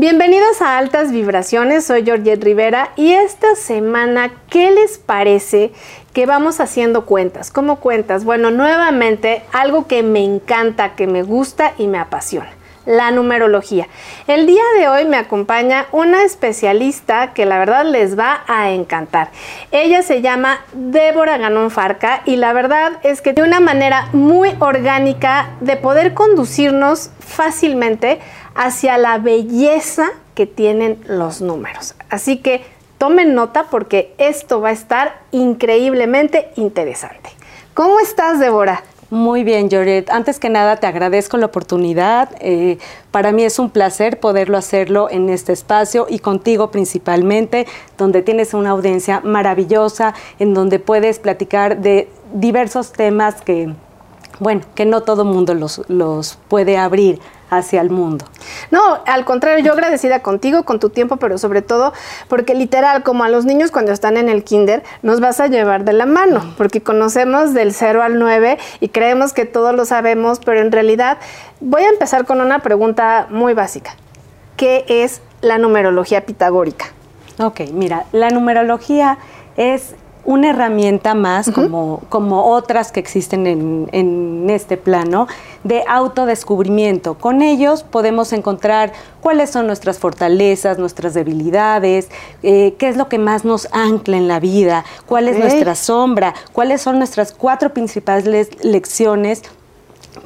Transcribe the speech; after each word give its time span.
Bienvenidos 0.00 0.62
a 0.62 0.78
Altas 0.78 1.10
Vibraciones, 1.10 1.84
soy 1.84 2.04
Georgette 2.04 2.44
Rivera 2.44 2.90
y 2.94 3.14
esta 3.14 3.56
semana, 3.56 4.30
¿qué 4.48 4.70
les 4.70 4.96
parece 4.96 5.72
que 6.12 6.24
vamos 6.24 6.60
haciendo 6.60 7.04
cuentas? 7.04 7.50
¿Cómo 7.50 7.80
cuentas? 7.80 8.22
Bueno, 8.22 8.52
nuevamente 8.52 9.42
algo 9.52 9.88
que 9.88 10.04
me 10.04 10.22
encanta, 10.22 10.94
que 10.94 11.08
me 11.08 11.24
gusta 11.24 11.72
y 11.78 11.88
me 11.88 11.98
apasiona 11.98 12.48
la 12.88 13.10
numerología. 13.10 13.86
El 14.28 14.46
día 14.46 14.62
de 14.78 14.88
hoy 14.88 15.04
me 15.04 15.18
acompaña 15.18 15.86
una 15.92 16.22
especialista 16.22 17.34
que 17.34 17.44
la 17.44 17.58
verdad 17.58 17.84
les 17.84 18.18
va 18.18 18.44
a 18.46 18.70
encantar. 18.70 19.30
Ella 19.72 20.02
se 20.02 20.22
llama 20.22 20.60
Débora 20.72 21.36
Ganón 21.36 21.70
Farca 21.70 22.22
y 22.24 22.36
la 22.36 22.54
verdad 22.54 22.92
es 23.02 23.20
que 23.20 23.34
tiene 23.34 23.50
una 23.50 23.60
manera 23.60 24.08
muy 24.14 24.54
orgánica 24.58 25.50
de 25.60 25.76
poder 25.76 26.14
conducirnos 26.14 27.10
fácilmente 27.18 28.20
hacia 28.58 28.98
la 28.98 29.18
belleza 29.18 30.10
que 30.34 30.44
tienen 30.44 30.98
los 31.06 31.40
números. 31.40 31.94
Así 32.10 32.38
que 32.38 32.64
tomen 32.98 33.34
nota 33.34 33.68
porque 33.70 34.12
esto 34.18 34.60
va 34.60 34.70
a 34.70 34.72
estar 34.72 35.20
increíblemente 35.30 36.50
interesante. 36.56 37.30
¿Cómo 37.72 38.00
estás, 38.00 38.40
Débora? 38.40 38.82
Muy 39.10 39.44
bien, 39.44 39.70
Joret. 39.70 40.10
Antes 40.10 40.40
que 40.40 40.48
nada, 40.48 40.76
te 40.76 40.88
agradezco 40.88 41.36
la 41.36 41.46
oportunidad. 41.46 42.30
Eh, 42.40 42.78
para 43.12 43.30
mí 43.30 43.44
es 43.44 43.60
un 43.60 43.70
placer 43.70 44.18
poderlo 44.18 44.58
hacerlo 44.58 45.08
en 45.08 45.30
este 45.30 45.52
espacio 45.52 46.06
y 46.10 46.18
contigo 46.18 46.72
principalmente, 46.72 47.64
donde 47.96 48.22
tienes 48.22 48.54
una 48.54 48.70
audiencia 48.70 49.20
maravillosa, 49.20 50.14
en 50.40 50.52
donde 50.52 50.80
puedes 50.80 51.20
platicar 51.20 51.78
de 51.78 52.08
diversos 52.34 52.90
temas 52.90 53.40
que, 53.40 53.72
bueno, 54.40 54.62
que 54.74 54.84
no 54.84 55.02
todo 55.02 55.24
mundo 55.24 55.54
los, 55.54 55.82
los 55.88 56.38
puede 56.48 56.76
abrir 56.76 57.20
hacia 57.50 57.80
el 57.80 57.90
mundo. 57.90 58.24
No, 58.70 58.98
al 59.06 59.24
contrario, 59.24 59.64
yo 59.64 59.72
agradecida 59.72 60.20
contigo, 60.20 60.64
con 60.64 60.78
tu 60.78 60.90
tiempo, 60.90 61.16
pero 61.16 61.38
sobre 61.38 61.62
todo 61.62 61.92
porque 62.28 62.54
literal, 62.54 63.02
como 63.02 63.24
a 63.24 63.28
los 63.28 63.44
niños 63.44 63.70
cuando 63.70 63.92
están 63.92 64.16
en 64.16 64.28
el 64.28 64.44
kinder, 64.44 64.82
nos 65.02 65.20
vas 65.20 65.40
a 65.40 65.46
llevar 65.46 65.84
de 65.84 65.92
la 65.92 66.06
mano, 66.06 66.54
porque 66.56 66.82
conocemos 66.82 67.54
del 67.54 67.72
0 67.72 68.02
al 68.02 68.18
9 68.18 68.58
y 68.80 68.88
creemos 68.88 69.32
que 69.32 69.44
todos 69.44 69.74
lo 69.74 69.84
sabemos, 69.84 70.40
pero 70.44 70.60
en 70.60 70.72
realidad 70.72 71.18
voy 71.60 71.82
a 71.82 71.88
empezar 71.88 72.24
con 72.24 72.40
una 72.40 72.60
pregunta 72.60 73.26
muy 73.30 73.54
básica. 73.54 73.94
¿Qué 74.56 74.84
es 74.88 75.20
la 75.40 75.58
numerología 75.58 76.26
pitagórica? 76.26 76.86
Ok, 77.38 77.60
mira, 77.72 78.06
la 78.12 78.30
numerología 78.30 79.18
es 79.56 79.94
una 80.24 80.50
herramienta 80.50 81.14
más, 81.14 81.50
como, 81.50 82.02
como 82.08 82.52
otras 82.52 82.92
que 82.92 83.00
existen 83.00 83.46
en, 83.46 84.50
este 84.50 84.76
plano, 84.76 85.26
de 85.64 85.84
autodescubrimiento. 85.88 87.14
Con 87.14 87.42
ellos 87.42 87.82
podemos 87.82 88.32
encontrar 88.32 88.92
cuáles 89.20 89.50
son 89.50 89.66
nuestras 89.66 89.98
fortalezas, 89.98 90.78
nuestras 90.78 91.14
debilidades, 91.14 92.08
eh, 92.42 92.74
qué 92.78 92.88
es 92.88 92.96
lo 92.96 93.08
que 93.08 93.18
más 93.18 93.44
nos 93.44 93.68
ancla 93.72 94.16
en 94.16 94.28
la 94.28 94.40
vida, 94.40 94.84
cuál 95.06 95.28
es 95.28 95.38
nuestra 95.38 95.74
sombra, 95.74 96.34
cuáles 96.52 96.80
son 96.80 96.98
nuestras 96.98 97.32
cuatro 97.32 97.74
principales 97.74 98.50
lecciones 98.62 99.42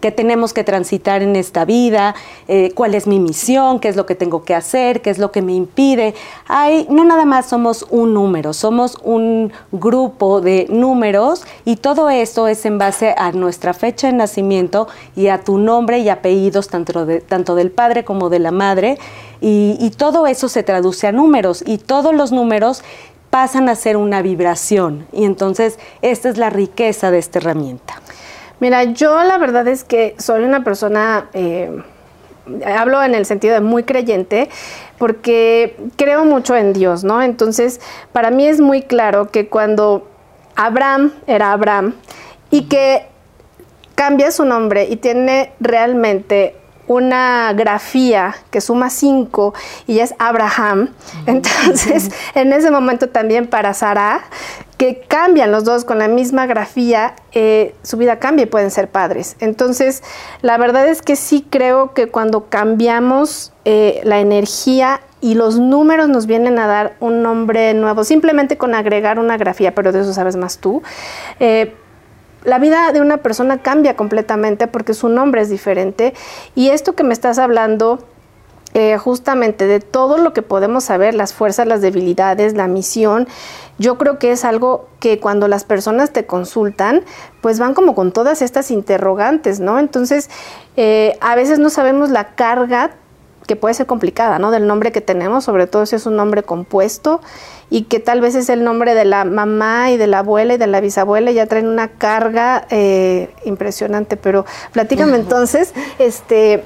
que 0.03 0.11
tenemos 0.11 0.53
que 0.53 0.65
transitar 0.65 1.23
en 1.23 1.37
esta 1.37 1.65
vida, 1.65 2.15
eh, 2.49 2.73
cuál 2.75 2.95
es 2.95 3.07
mi 3.07 3.21
misión, 3.21 3.79
qué 3.79 3.89
es 3.89 3.97
lo 3.97 4.05
que 4.05 4.17
tengo 4.17 4.43
que 4.43 4.55
hacer, 4.55 5.01
qué 5.01 5.11
es 5.11 5.19
lo 5.19 5.31
que 5.31 5.43
me 5.43 5.55
impide. 5.55 6.15
Hay, 6.49 6.89
no 6.91 7.05
nada 7.05 7.25
más 7.25 7.47
somos 7.47 7.87
un 7.89 8.13
número, 8.13 8.53
somos 8.53 8.99
un 9.05 9.53
grupo 9.71 10.41
de 10.41 10.67
números 10.69 11.45
y 11.65 11.77
todo 11.77 12.11
esto 12.11 12.49
es 12.49 12.67
en 12.67 12.79
base 12.79 13.15
a 13.17 13.31
nuestra 13.31 13.75
fecha 13.75 14.09
de 14.09 14.13
nacimiento 14.15 14.89
y 15.15 15.29
a 15.29 15.39
tu 15.39 15.57
nombre 15.57 16.01
y 16.01 16.09
apellidos, 16.09 16.67
tanto, 16.67 17.07
tanto 17.29 17.55
del 17.55 17.71
padre 17.71 18.05
como 18.05 18.29
de 18.29 18.41
la 18.41 18.51
madre. 18.51 18.99
Y, 19.41 19.77
y 19.81 19.91
todo 19.91 20.27
eso 20.27 20.49
se 20.49 20.65
traduce 20.65 21.07
a 21.07 21.13
números 21.13 21.63
y 21.65 21.79
todos 21.79 22.13
los 22.13 22.33
números 22.33 22.83
pasan 23.31 23.69
a 23.69 23.77
ser 23.77 23.97
una 23.97 24.21
vibración. 24.21 25.07
Y 25.13 25.25
entonces 25.25 25.79
esta 26.03 26.29
es 26.29 26.39
la 26.39 26.51
riqueza 26.51 27.13
de 27.13 27.19
esta 27.19 27.39
herramienta. 27.39 28.03
Mira, 28.63 28.85
yo 28.85 29.25
la 29.25 29.39
verdad 29.39 29.67
es 29.67 29.83
que 29.83 30.15
soy 30.19 30.45
una 30.45 30.63
persona, 30.63 31.29
eh, 31.35 31.83
hablo 32.65 33.03
en 33.03 33.17
el 33.17 33.27
sentido 33.27 33.55
de 33.55 33.61
muy 33.61 33.83
creyente, 33.83 34.49
porque 34.99 35.77
creo 35.97 36.25
mucho 36.25 36.55
en 36.55 36.73
Dios, 36.73 37.03
¿no? 37.03 37.23
Entonces, 37.23 37.81
para 38.13 38.31
mí 38.31 38.47
es 38.47 38.61
muy 38.61 38.83
claro 38.83 39.33
que 39.33 39.49
cuando 39.49 40.07
Abraham 40.55 41.11
era 41.27 41.51
Abraham 41.51 41.95
y 42.53 42.69
que 42.69 43.09
cambia 43.97 44.31
su 44.31 44.45
nombre 44.45 44.87
y 44.89 44.95
tiene 44.95 45.55
realmente 45.59 46.55
una 46.87 47.53
grafía 47.55 48.37
que 48.53 48.61
suma 48.61 48.91
cinco 48.91 49.55
y 49.89 49.99
es 49.99 50.15
Abraham. 50.21 50.91
Entonces, 51.27 52.11
en 52.37 52.53
ese 52.53 52.71
momento 52.71 53.09
también 53.09 53.49
para 53.49 53.75
Sara, 53.75 54.23
que 54.83 54.99
cambian 55.07 55.53
los 55.53 55.63
dos 55.63 55.85
con 55.85 56.01
la 56.01 56.09
misma 56.09 56.47
grafía, 56.47 57.15
eh, 57.31 57.73
su 57.85 57.97
vida 57.99 58.19
cambia 58.19 58.43
y 58.43 58.47
pueden 58.47 58.73
ser 58.73 58.89
padres. 58.91 59.37
Entonces, 59.39 60.03
la 60.41 60.59
verdad 60.59 60.89
es 60.89 61.03
que 61.03 61.15
sí 61.15 61.47
creo 61.49 61.95
que 61.95 62.09
cuando 62.09 62.47
cambiamos 62.49 63.53
eh, 63.65 64.01
la 64.03 64.19
energía 64.19 65.01
y 65.21 65.37
los 65.37 65.61
números 65.61 66.09
nos 66.09 66.27
vienen 66.27 66.59
a 66.59 66.67
dar 66.67 66.97
un 66.99 67.23
nombre 67.23 67.75
nuevo, 67.75 68.03
simplemente 68.03 68.59
con 68.59 68.75
agregar 68.75 69.21
una 69.21 69.37
grafía, 69.37 69.73
pero 69.73 69.93
de 69.93 70.01
eso 70.01 70.13
sabes 70.13 70.35
más 70.35 70.59
tú. 70.59 70.83
Eh, 71.39 71.73
la 72.43 72.59
vida 72.59 72.91
de 72.91 73.01
una 73.01 73.19
persona 73.19 73.59
cambia 73.59 73.95
completamente 73.95 74.67
porque 74.67 74.95
su 74.95 75.09
nombre 75.09 75.43
es 75.43 75.49
diferente 75.49 76.13
y 76.57 76.71
esto 76.71 76.97
que 76.97 77.05
me 77.05 77.13
estás 77.13 77.39
hablando 77.39 78.05
eh, 78.75 78.97
justamente 78.99 79.67
de 79.67 79.81
todo 79.81 80.19
lo 80.19 80.33
que 80.33 80.43
podemos 80.43 80.85
saber, 80.85 81.15
las 81.15 81.35
fuerzas, 81.35 81.67
las 81.67 81.83
debilidades, 81.83 82.55
la 82.55 82.69
misión, 82.69 83.29
yo 83.79 83.99
creo 83.99 84.19
que 84.19 84.33
es 84.33 84.45
algo 84.45 84.89
que 85.01 85.19
cuando 85.19 85.49
las 85.49 85.65
personas 85.65 86.11
te 86.11 86.25
consultan, 86.25 87.03
pues 87.41 87.59
van 87.59 87.75
como 87.75 87.95
con 87.95 88.13
todas 88.13 88.43
estas 88.43 88.71
interrogantes, 88.71 89.61
¿no? 89.61 89.79
Entonces, 89.79 90.31
eh, 90.77 91.19
a 91.21 91.35
veces 91.35 91.59
no 91.59 91.69
sabemos 91.69 92.11
la 92.11 92.35
carga 92.35 92.93
que 93.47 93.57
puede 93.57 93.75
ser 93.75 93.87
complicada, 93.87 94.39
¿no? 94.39 94.51
Del 94.51 94.67
nombre 94.67 94.93
que 94.93 95.01
tenemos, 95.01 95.45
sobre 95.45 95.67
todo 95.67 95.85
si 95.85 95.97
es 95.97 96.07
un 96.07 96.17
nombre 96.17 96.43
compuesto 96.43 97.21
y 97.71 97.83
que 97.83 98.01
tal 98.01 98.21
vez 98.21 98.35
es 98.35 98.49
el 98.49 98.65
nombre 98.65 98.95
de 98.95 99.05
la 99.05 99.25
mamá 99.25 99.91
y 99.91 99.97
de 99.97 100.07
la 100.07 100.21
abuela 100.21 100.55
y 100.55 100.59
de 100.59 100.67
la 100.67 100.81
bisabuela 100.81 101.31
y 101.31 101.35
ya 101.35 101.47
traen 101.47 101.67
una 101.67 101.89
carga 101.89 102.67
eh, 102.71 103.31
impresionante. 103.45 104.17
Pero 104.17 104.45
platícame 104.73 105.17
entonces, 105.17 105.75
este, 105.99 106.63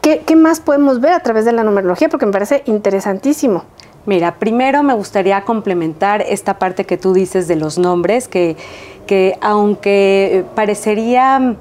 ¿qué, 0.00 0.20
¿qué 0.26 0.36
más 0.36 0.60
podemos 0.60 1.00
ver 1.00 1.12
a 1.12 1.20
través 1.20 1.44
de 1.44 1.52
la 1.52 1.64
numerología? 1.64 2.08
Porque 2.08 2.26
me 2.26 2.32
parece 2.32 2.62
interesantísimo. 2.66 3.64
Mira, 4.06 4.36
primero 4.36 4.82
me 4.82 4.94
gustaría 4.94 5.44
complementar 5.44 6.22
esta 6.22 6.58
parte 6.58 6.84
que 6.84 6.96
tú 6.96 7.12
dices 7.12 7.46
de 7.46 7.56
los 7.56 7.76
nombres, 7.76 8.26
que, 8.26 8.56
que 9.06 9.36
aunque 9.42 10.44
parecería 10.54 11.56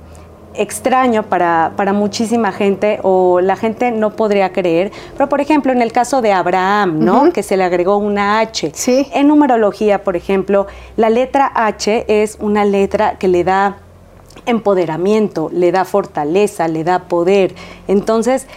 extraño 0.58 1.24
para, 1.24 1.72
muchísima 1.94 2.52
gente 2.52 3.00
o 3.03 3.42
la 3.42 3.56
gente 3.56 3.92
no 3.92 4.12
podría 4.12 4.52
creer. 4.52 4.92
Pero, 5.14 5.30
por 5.30 5.42
ejemplo, 5.42 5.72
en 5.72 5.81
el 5.81 5.92
caso 5.92 6.22
de 6.22 6.34
Abraham, 6.34 7.00
¿no? 7.00 7.31
Que 7.31 7.44
se 7.44 7.58
le 7.58 7.64
agregó 7.64 7.98
una 7.98 8.40
H. 8.40 8.72
Sí. 8.74 9.08
En 9.14 9.28
numerología, 9.28 10.04
por 10.04 10.16
ejemplo, 10.16 10.68
la 10.96 11.09
letra 11.09 11.52
H 11.54 12.06
es 12.08 12.38
una 12.40 12.66
letra 12.66 13.18
que 13.18 13.28
le 13.28 13.44
da 13.44 13.78
empoderamiento, 14.47 15.50
le 15.52 15.72
da 15.72 15.85
fortaleza, 15.85 16.68
le 16.68 16.84
da 16.84 17.08
poder. 17.08 17.53
Entonces, 17.88 18.47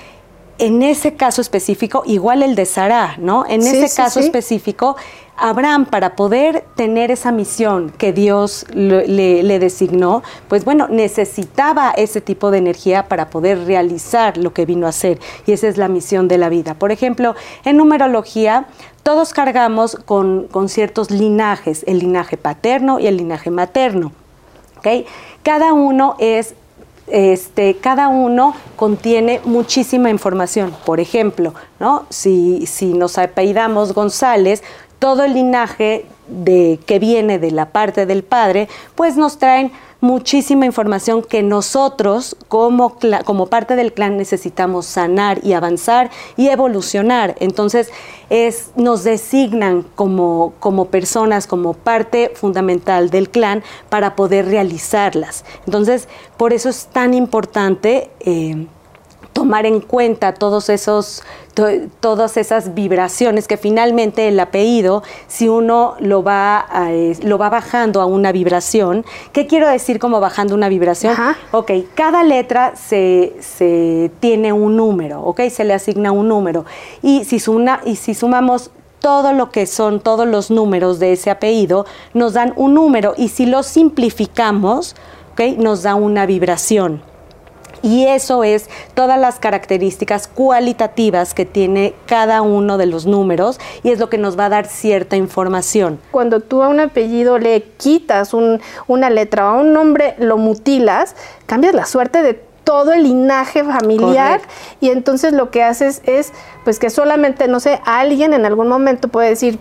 en 0.60 0.82
ese 0.82 1.14
caso 1.14 1.40
específico, 1.40 2.02
igual 2.04 2.42
el 2.42 2.54
de 2.54 2.66
Sara, 2.66 3.16
¿no? 3.18 3.46
En 3.46 3.62
ese 3.62 3.94
caso 3.94 4.20
específico, 4.20 4.96
Abraham, 5.40 5.86
para 5.86 6.16
poder 6.16 6.66
tener 6.76 7.10
esa 7.10 7.32
misión 7.32 7.90
que 7.96 8.12
Dios 8.12 8.66
le, 8.74 9.58
designó, 9.58 10.22
pues 10.48 10.66
bueno, 10.66 10.86
necesitaba 10.88 11.92
ese 11.96 12.20
tipo 12.20 12.50
de 12.50 12.58
energía 12.58 13.08
para 13.08 13.30
poder 13.30 13.64
realizar 13.64 14.36
lo 14.36 14.52
que 14.52 14.66
vino 14.66 14.84
a 14.84 14.90
hacer. 14.90 15.18
Y 15.46 15.52
esa 15.52 15.66
es 15.66 15.78
la 15.78 15.88
misión 15.88 16.28
de 16.28 16.36
la 16.36 16.50
vida. 16.50 16.74
Por 16.74 16.92
ejemplo, 16.92 17.34
en 17.64 17.78
numerología, 17.78 18.66
todos 19.02 19.32
cargamos 19.32 19.96
con, 20.04 20.50
ciertos 20.68 21.10
linajes, 21.10 21.84
el 21.86 22.00
linaje 22.00 22.36
paterno 22.36 23.00
y 23.00 23.06
el 23.06 23.16
linaje 23.16 23.50
materno. 23.50 24.12
¿okay? 24.76 25.06
Cada 25.42 25.72
uno 25.72 26.16
es 26.18 26.54
este, 27.10 27.76
cada 27.76 28.08
uno 28.08 28.54
contiene 28.76 29.40
muchísima 29.44 30.10
información. 30.10 30.74
Por 30.84 31.00
ejemplo, 31.00 31.54
¿no? 31.78 32.06
si, 32.08 32.66
si 32.66 32.92
nos 32.94 33.18
apellidamos 33.18 33.94
González, 33.94 34.62
todo 34.98 35.24
el 35.24 35.34
linaje 35.34 36.06
de, 36.28 36.78
que 36.86 36.98
viene 36.98 37.38
de 37.38 37.50
la 37.50 37.70
parte 37.70 38.06
del 38.06 38.22
padre, 38.22 38.68
pues 38.94 39.16
nos 39.16 39.38
traen 39.38 39.72
muchísima 40.00 40.66
información 40.66 41.22
que 41.22 41.42
nosotros 41.42 42.36
como, 42.48 42.96
como 43.24 43.46
parte 43.46 43.76
del 43.76 43.92
clan 43.92 44.16
necesitamos 44.16 44.86
sanar 44.86 45.40
y 45.44 45.52
avanzar 45.52 46.10
y 46.36 46.48
evolucionar. 46.48 47.36
Entonces 47.40 47.90
es, 48.30 48.70
nos 48.76 49.04
designan 49.04 49.82
como, 49.94 50.54
como 50.60 50.86
personas, 50.86 51.46
como 51.46 51.74
parte 51.74 52.32
fundamental 52.34 53.10
del 53.10 53.30
clan 53.30 53.62
para 53.88 54.16
poder 54.16 54.46
realizarlas. 54.46 55.44
Entonces 55.66 56.08
por 56.36 56.52
eso 56.52 56.68
es 56.68 56.86
tan 56.86 57.14
importante... 57.14 58.10
Eh, 58.20 58.66
tomar 59.32 59.66
en 59.66 59.80
cuenta 59.80 60.34
todos 60.34 60.68
esos, 60.68 61.22
todas 62.00 62.36
esas 62.36 62.74
vibraciones 62.74 63.48
que 63.48 63.56
finalmente 63.56 64.28
el 64.28 64.38
apellido, 64.40 65.02
si 65.28 65.48
uno 65.48 65.94
lo 66.00 66.22
va, 66.22 66.66
lo 67.22 67.38
va 67.38 67.48
bajando 67.48 68.00
a 68.00 68.06
una 68.06 68.32
vibración, 68.32 69.04
¿qué 69.32 69.46
quiero 69.46 69.68
decir 69.68 69.98
como 69.98 70.20
bajando 70.20 70.54
una 70.54 70.68
vibración? 70.68 71.14
Ok, 71.52 71.70
cada 71.94 72.22
letra 72.22 72.74
se, 72.76 73.34
se, 73.40 74.10
tiene 74.20 74.52
un 74.52 74.76
número, 74.76 75.22
ok, 75.22 75.42
se 75.50 75.64
le 75.64 75.74
asigna 75.74 76.12
un 76.12 76.28
número. 76.28 76.64
Y 77.02 77.24
si, 77.24 77.38
suma, 77.38 77.80
y 77.84 77.96
si 77.96 78.14
sumamos 78.14 78.70
todo 79.00 79.32
lo 79.32 79.50
que 79.50 79.66
son 79.66 80.00
todos 80.00 80.26
los 80.26 80.50
números 80.50 80.98
de 80.98 81.12
ese 81.12 81.30
apellido, 81.30 81.86
nos 82.14 82.34
dan 82.34 82.52
un 82.56 82.74
número 82.74 83.14
y 83.16 83.28
si 83.28 83.46
lo 83.46 83.62
simplificamos, 83.62 84.94
okay, 85.32 85.56
nos 85.56 85.82
da 85.82 85.94
una 85.94 86.26
vibración. 86.26 87.09
Y 87.82 88.06
eso 88.06 88.44
es 88.44 88.68
todas 88.94 89.18
las 89.18 89.38
características 89.38 90.28
cualitativas 90.28 91.34
que 91.34 91.46
tiene 91.46 91.94
cada 92.06 92.42
uno 92.42 92.78
de 92.78 92.86
los 92.86 93.06
números 93.06 93.58
y 93.82 93.90
es 93.90 93.98
lo 93.98 94.10
que 94.10 94.18
nos 94.18 94.38
va 94.38 94.46
a 94.46 94.48
dar 94.50 94.66
cierta 94.66 95.16
información. 95.16 95.98
Cuando 96.10 96.40
tú 96.40 96.62
a 96.62 96.68
un 96.68 96.80
apellido 96.80 97.38
le 97.38 97.62
quitas 97.62 98.34
una 98.34 99.10
letra 99.10 99.46
o 99.46 99.48
a 99.48 99.60
un 99.60 99.72
nombre 99.72 100.14
lo 100.18 100.36
mutilas, 100.36 101.16
cambias 101.46 101.74
la 101.74 101.86
suerte 101.86 102.22
de 102.22 102.50
todo 102.64 102.92
el 102.92 103.02
linaje 103.02 103.64
familiar 103.64 104.40
y 104.80 104.90
entonces 104.90 105.32
lo 105.32 105.50
que 105.50 105.62
haces 105.62 106.02
es 106.04 106.32
pues 106.64 106.78
que 106.78 106.90
solamente, 106.90 107.48
no 107.48 107.58
sé, 107.58 107.80
alguien 107.84 108.32
en 108.32 108.44
algún 108.44 108.68
momento 108.68 109.08
puede 109.08 109.30
decir, 109.30 109.58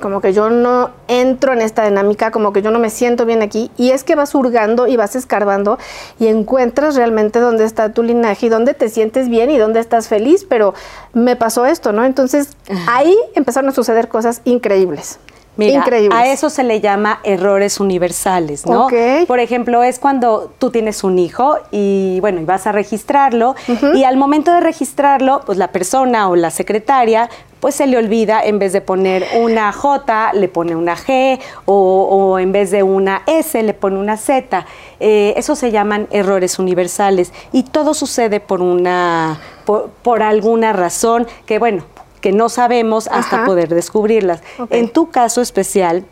como 0.00 0.20
que 0.20 0.32
yo 0.32 0.50
no 0.50 0.90
entro 1.08 1.52
en 1.52 1.60
esta 1.60 1.84
dinámica, 1.84 2.30
como 2.30 2.52
que 2.52 2.62
yo 2.62 2.70
no 2.70 2.78
me 2.78 2.90
siento 2.90 3.26
bien 3.26 3.42
aquí, 3.42 3.70
y 3.76 3.90
es 3.90 4.04
que 4.04 4.14
vas 4.14 4.34
hurgando 4.34 4.86
y 4.86 4.96
vas 4.96 5.16
escarbando 5.16 5.78
y 6.18 6.26
encuentras 6.26 6.96
realmente 6.96 7.38
dónde 7.40 7.64
está 7.64 7.92
tu 7.92 8.02
linaje 8.02 8.46
y 8.46 8.48
dónde 8.48 8.74
te 8.74 8.88
sientes 8.88 9.28
bien 9.28 9.50
y 9.50 9.58
dónde 9.58 9.80
estás 9.80 10.08
feliz, 10.08 10.46
pero 10.48 10.74
me 11.12 11.36
pasó 11.36 11.66
esto, 11.66 11.92
¿no? 11.92 12.04
Entonces 12.04 12.56
ahí 12.88 13.16
empezaron 13.34 13.70
a 13.70 13.72
suceder 13.72 14.08
cosas 14.08 14.40
increíbles. 14.44 15.18
Mira, 15.56 15.84
a 16.12 16.26
eso 16.26 16.50
se 16.50 16.62
le 16.64 16.80
llama 16.80 17.20
errores 17.24 17.80
universales, 17.80 18.66
¿no? 18.66 18.88
Por 19.26 19.40
ejemplo, 19.40 19.82
es 19.82 19.98
cuando 19.98 20.52
tú 20.58 20.70
tienes 20.70 21.02
un 21.02 21.18
hijo 21.18 21.56
y 21.70 22.18
bueno, 22.20 22.40
y 22.40 22.44
vas 22.44 22.66
a 22.66 22.72
registrarlo 22.72 23.54
y 23.94 24.04
al 24.04 24.16
momento 24.16 24.52
de 24.52 24.60
registrarlo, 24.60 25.42
pues 25.46 25.58
la 25.58 25.68
persona 25.68 26.28
o 26.28 26.36
la 26.36 26.50
secretaria 26.50 27.30
pues 27.60 27.74
se 27.74 27.86
le 27.86 27.96
olvida 27.96 28.42
en 28.44 28.58
vez 28.58 28.72
de 28.72 28.80
poner 28.80 29.26
una 29.40 29.72
J, 29.72 30.32
le 30.34 30.48
pone 30.48 30.76
una 30.76 30.94
G 30.94 31.40
o, 31.64 32.38
en 32.38 32.52
vez 32.52 32.70
de 32.70 32.82
una 32.82 33.22
S, 33.26 33.60
le 33.62 33.72
pone 33.72 33.98
una 33.98 34.16
Z. 34.16 34.66
Eh, 35.00 35.34
eso 35.36 35.56
se 35.56 35.70
llaman 35.70 36.06
errores 36.10 36.58
universales 36.58 37.32
y 37.52 37.62
todo 37.62 37.94
sucede 37.94 38.40
por 38.40 38.60
una, 38.60 39.40
por 39.64 40.22
alguna 40.22 40.74
razón 40.74 41.26
que, 41.46 41.58
bueno, 41.58 41.84
que 42.26 42.32
no 42.32 42.48
sabemos 42.48 43.06
hasta 43.06 43.44
poder 43.44 43.68
descubrirlas. 43.68 44.40
En 44.70 44.88
tu 44.88 45.10
caso 45.10 45.40
especial, 45.40 46.04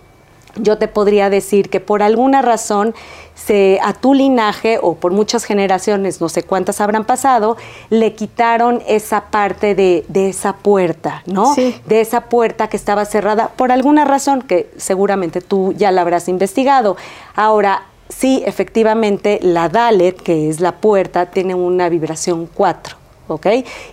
yo 0.54 0.78
te 0.78 0.86
podría 0.86 1.28
decir 1.28 1.70
que 1.70 1.80
por 1.80 2.04
alguna 2.04 2.40
razón 2.40 2.94
se, 3.34 3.80
a 3.82 3.94
tu 3.94 4.14
linaje 4.14 4.78
o 4.80 4.94
por 4.94 5.10
muchas 5.10 5.44
generaciones, 5.44 6.20
no 6.20 6.28
sé 6.28 6.44
cuántas 6.44 6.80
habrán 6.80 7.04
pasado, 7.04 7.56
le 7.90 8.14
quitaron 8.14 8.80
esa 8.86 9.22
parte 9.22 9.74
de, 9.74 10.04
esa 10.14 10.52
puerta, 10.52 11.24
¿no? 11.26 11.52
De 11.56 12.00
esa 12.00 12.26
puerta 12.26 12.68
que 12.68 12.76
estaba 12.76 13.04
cerrada 13.06 13.48
por 13.56 13.72
alguna 13.72 14.04
razón 14.04 14.40
que 14.40 14.70
seguramente 14.76 15.40
tú 15.40 15.74
ya 15.76 15.90
la 15.90 16.02
habrás 16.02 16.28
investigado. 16.28 16.96
Ahora, 17.34 17.86
sí, 18.08 18.44
efectivamente, 18.46 19.40
la 19.42 19.68
Dalet, 19.68 20.22
que 20.22 20.48
es 20.48 20.60
la 20.60 20.76
puerta, 20.76 21.26
tiene 21.26 21.56
una 21.56 21.88
vibración 21.88 22.48
4. 22.54 23.03
¿Ok? 23.28 23.46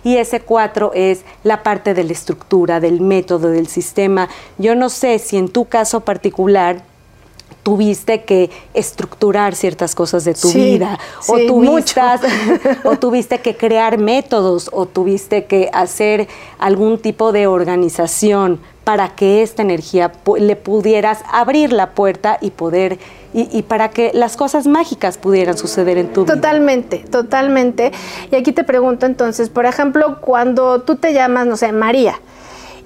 Y 0.04 0.16
ese 0.16 0.40
4 0.40 0.92
es 0.94 1.24
la 1.44 1.62
parte 1.62 1.94
de 1.94 2.04
la 2.04 2.12
estructura, 2.12 2.80
del 2.80 3.00
método, 3.00 3.48
del 3.48 3.68
sistema. 3.68 4.28
Yo 4.58 4.74
no 4.74 4.88
sé 4.88 5.18
si 5.18 5.36
en 5.36 5.48
tu 5.48 5.66
caso 5.66 6.00
particular 6.00 6.82
tuviste 7.62 8.22
que 8.22 8.50
estructurar 8.74 9.54
ciertas 9.54 9.94
cosas 9.94 10.24
de 10.24 10.34
tu 10.34 10.52
vida 10.52 10.98
o, 11.28 11.38
tuviste, 11.46 12.00
o 12.84 12.96
tuviste 12.96 13.40
que 13.40 13.56
crear 13.56 13.98
métodos 13.98 14.68
o 14.72 14.86
tuviste 14.86 15.44
que 15.44 15.70
hacer 15.72 16.28
algún 16.58 16.98
tipo 16.98 17.30
de 17.30 17.46
organización 17.46 18.60
para 18.84 19.10
que 19.10 19.42
esta 19.42 19.62
energía 19.62 20.12
le 20.38 20.56
pudieras 20.56 21.20
abrir 21.30 21.72
la 21.72 21.90
puerta 21.90 22.38
y 22.40 22.50
poder 22.50 22.98
y, 23.34 23.62
para 23.62 23.88
que 23.88 24.10
las 24.12 24.36
cosas 24.36 24.66
mágicas 24.66 25.16
pudieran 25.16 25.56
suceder 25.56 25.96
en 25.96 26.12
tu 26.12 26.24
vida. 26.24 26.34
Totalmente, 26.34 26.98
totalmente. 26.98 27.90
Y 28.30 28.36
aquí 28.36 28.52
te 28.52 28.62
pregunto 28.62 29.06
entonces, 29.06 29.48
por 29.48 29.64
ejemplo, 29.64 30.20
cuando 30.20 30.82
tú 30.82 30.96
te 30.96 31.14
llamas, 31.14 31.46
no 31.46 31.56
sé, 31.56 31.72
María, 31.72 32.20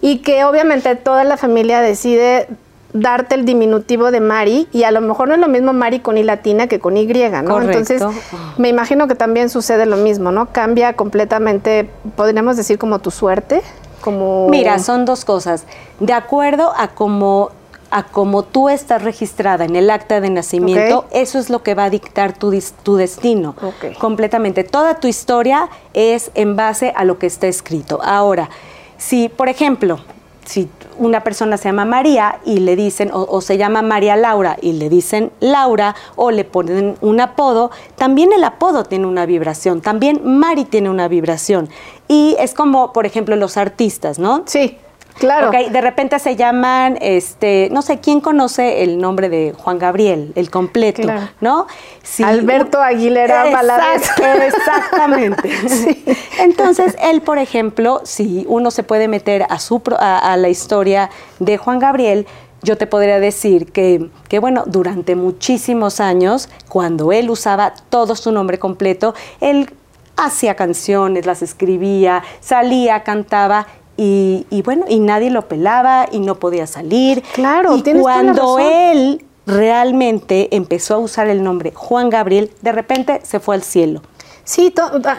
y 0.01 0.19
que 0.19 0.45
obviamente 0.45 0.95
toda 0.95 1.25
la 1.25 1.37
familia 1.37 1.81
decide 1.81 2.47
darte 2.93 3.35
el 3.35 3.45
diminutivo 3.45 4.11
de 4.11 4.21
Mari 4.21 4.69
y 4.73 4.85
a 4.85 4.91
lo 4.91 5.01
mejor 5.01 5.29
no 5.29 5.35
es 5.35 5.41
lo 5.41 5.49
mismo 5.49 5.73
Mari 5.73 6.01
con 6.01 6.17
I 6.17 6.23
latina 6.23 6.69
que 6.69 6.79
con 6.79 6.97
Y, 6.97 7.07
¿no? 7.07 7.61
Entonces, 7.61 8.03
me 8.57 8.69
imagino 8.69 9.09
que 9.09 9.17
también 9.17 9.49
sucede 9.49 9.85
lo 9.85 9.97
mismo, 9.97 10.31
¿no? 10.31 10.47
Cambia 10.53 10.93
completamente, 10.93 11.91
podríamos 12.15 12.57
decir 12.57 12.79
como 12.79 13.01
tu 13.01 13.11
suerte, 13.11 13.63
como 14.01 14.49
Mira, 14.49 14.79
son 14.79 15.05
dos 15.05 15.25
cosas. 15.25 15.65
De 16.01 16.13
acuerdo 16.13 16.73
a 16.77 16.89
cómo 16.89 17.51
a 17.91 18.03
como 18.03 18.43
tú 18.43 18.69
estás 18.69 19.03
registrada 19.03 19.65
en 19.65 19.77
el 19.77 19.91
acta 19.91 20.21
de 20.21 20.29
nacimiento, 20.29 21.07
eso 21.13 21.39
es 21.39 21.51
lo 21.51 21.63
que 21.63 21.75
va 21.75 21.85
a 21.85 21.91
dictar 21.91 22.37
tu, 22.37 22.53
tu 22.83 22.97
destino. 22.97 23.55
Completamente. 23.99 24.65
Toda 24.65 24.99
tu 24.99 25.07
historia 25.07 25.69
es 25.95 26.31
en 26.35 26.57
base 26.57 26.93
a 26.97 27.05
lo 27.05 27.19
que 27.19 27.27
está 27.27 27.47
escrito. 27.47 28.01
Ahora, 28.03 28.51
si, 28.99 29.29
por 29.29 29.49
ejemplo, 29.49 30.01
si 30.45 30.69
una 30.99 31.23
persona 31.23 31.57
se 31.57 31.69
llama 31.69 31.85
María 31.85 32.41
y 32.45 32.59
le 32.59 32.77
dicen, 32.77 33.11
o, 33.13 33.41
se 33.41 33.59
llama 33.59 33.83
María 33.83 34.17
Laura 34.17 34.57
y 34.61 34.73
le 34.73 34.89
dicen 34.89 35.33
Laura, 35.41 35.95
o 36.17 36.31
le 36.31 36.45
ponen 36.45 36.97
un 37.01 37.21
apodo, 37.21 37.71
también 37.97 38.33
el 38.33 38.45
apodo 38.45 38.85
tiene 38.85 39.07
una 39.07 39.27
vibración, 39.27 39.81
también 39.81 40.21
Mari 40.25 40.65
tiene 40.65 40.91
una 40.91 41.09
vibración. 41.09 41.69
Y 42.09 42.37
es 42.39 42.55
como, 42.55 42.93
por 42.93 43.07
ejemplo, 43.07 43.37
los 43.37 43.57
artistas, 43.57 44.19
¿no? 44.19 44.43
Sí. 44.47 44.79
Claro. 45.19 45.49
Okay, 45.49 45.71
de 45.71 45.81
repente 45.81 46.19
se 46.19 46.37
llaman, 46.37 46.99
este, 47.01 47.69
no 47.73 47.81
sé, 47.81 48.01
¿quién 48.01 48.21
conoce 48.21 48.83
el 48.83 48.99
nombre 48.99 49.29
de 49.29 49.55
Juan 49.57 49.79
Gabriel, 49.79 50.33
el 50.35 50.51
completo, 50.51 51.09
no? 51.41 51.67
Alberto 52.23 52.83
Aguilera 52.83 53.49
Exact, 53.49 54.21
Exactamente. 54.21 55.51
Entonces, 56.39 56.97
él, 57.03 57.23
por 57.23 57.39
ejemplo, 57.39 58.03
si 58.05 58.45
uno 58.49 58.71
se 58.71 58.83
puede 58.83 59.09
meter 59.09 59.47
a, 59.49 59.59
su, 59.59 59.83
a, 59.99 60.37
la 60.37 60.49
historia 60.49 61.11
de 61.39 61.57
Juan 61.57 61.79
Gabriel, 61.79 62.27
yo 62.63 62.77
te 62.77 62.87
podría 62.87 63.19
decir 63.19 63.73
que, 63.73 64.11
que, 64.29 64.39
bueno, 64.39 64.65
durante 64.67 65.17
muchísimos 65.17 66.01
años, 66.01 66.49
cuando 66.69 67.13
él 67.13 67.31
usaba 67.31 67.73
todo 67.89 68.17
su 68.17 68.33
nombre 68.33 68.59
completo, 68.59 69.15
él 69.41 69.71
hacía 70.17 70.57
canciones, 70.57 71.27
las 71.27 71.43
escribía, 71.43 72.23
salía, 72.41 73.03
cantaba 73.03 73.67
y, 73.97 74.63
bueno, 74.65 74.85
y 74.89 75.01
nadie 75.01 75.31
lo 75.31 75.49
pelaba 75.49 76.07
y 76.11 76.19
no 76.19 76.37
podía 76.37 76.67
salir. 76.67 77.23
Claro, 77.35 77.77
y 77.77 77.83
cuando 77.93 78.59
él 78.59 79.25
realmente 79.47 80.55
empezó 80.55 80.95
a 80.95 80.99
usar 80.99 81.29
el 81.29 81.43
nombre 81.43 81.73
Juan 81.75 82.11
Gabriel, 82.11 82.51
de 82.63 82.73
repente 82.73 83.21
se 83.23 83.41
fue 83.41 83.55
al 83.55 83.63
cielo. 83.63 84.03
Sí, 84.47 84.73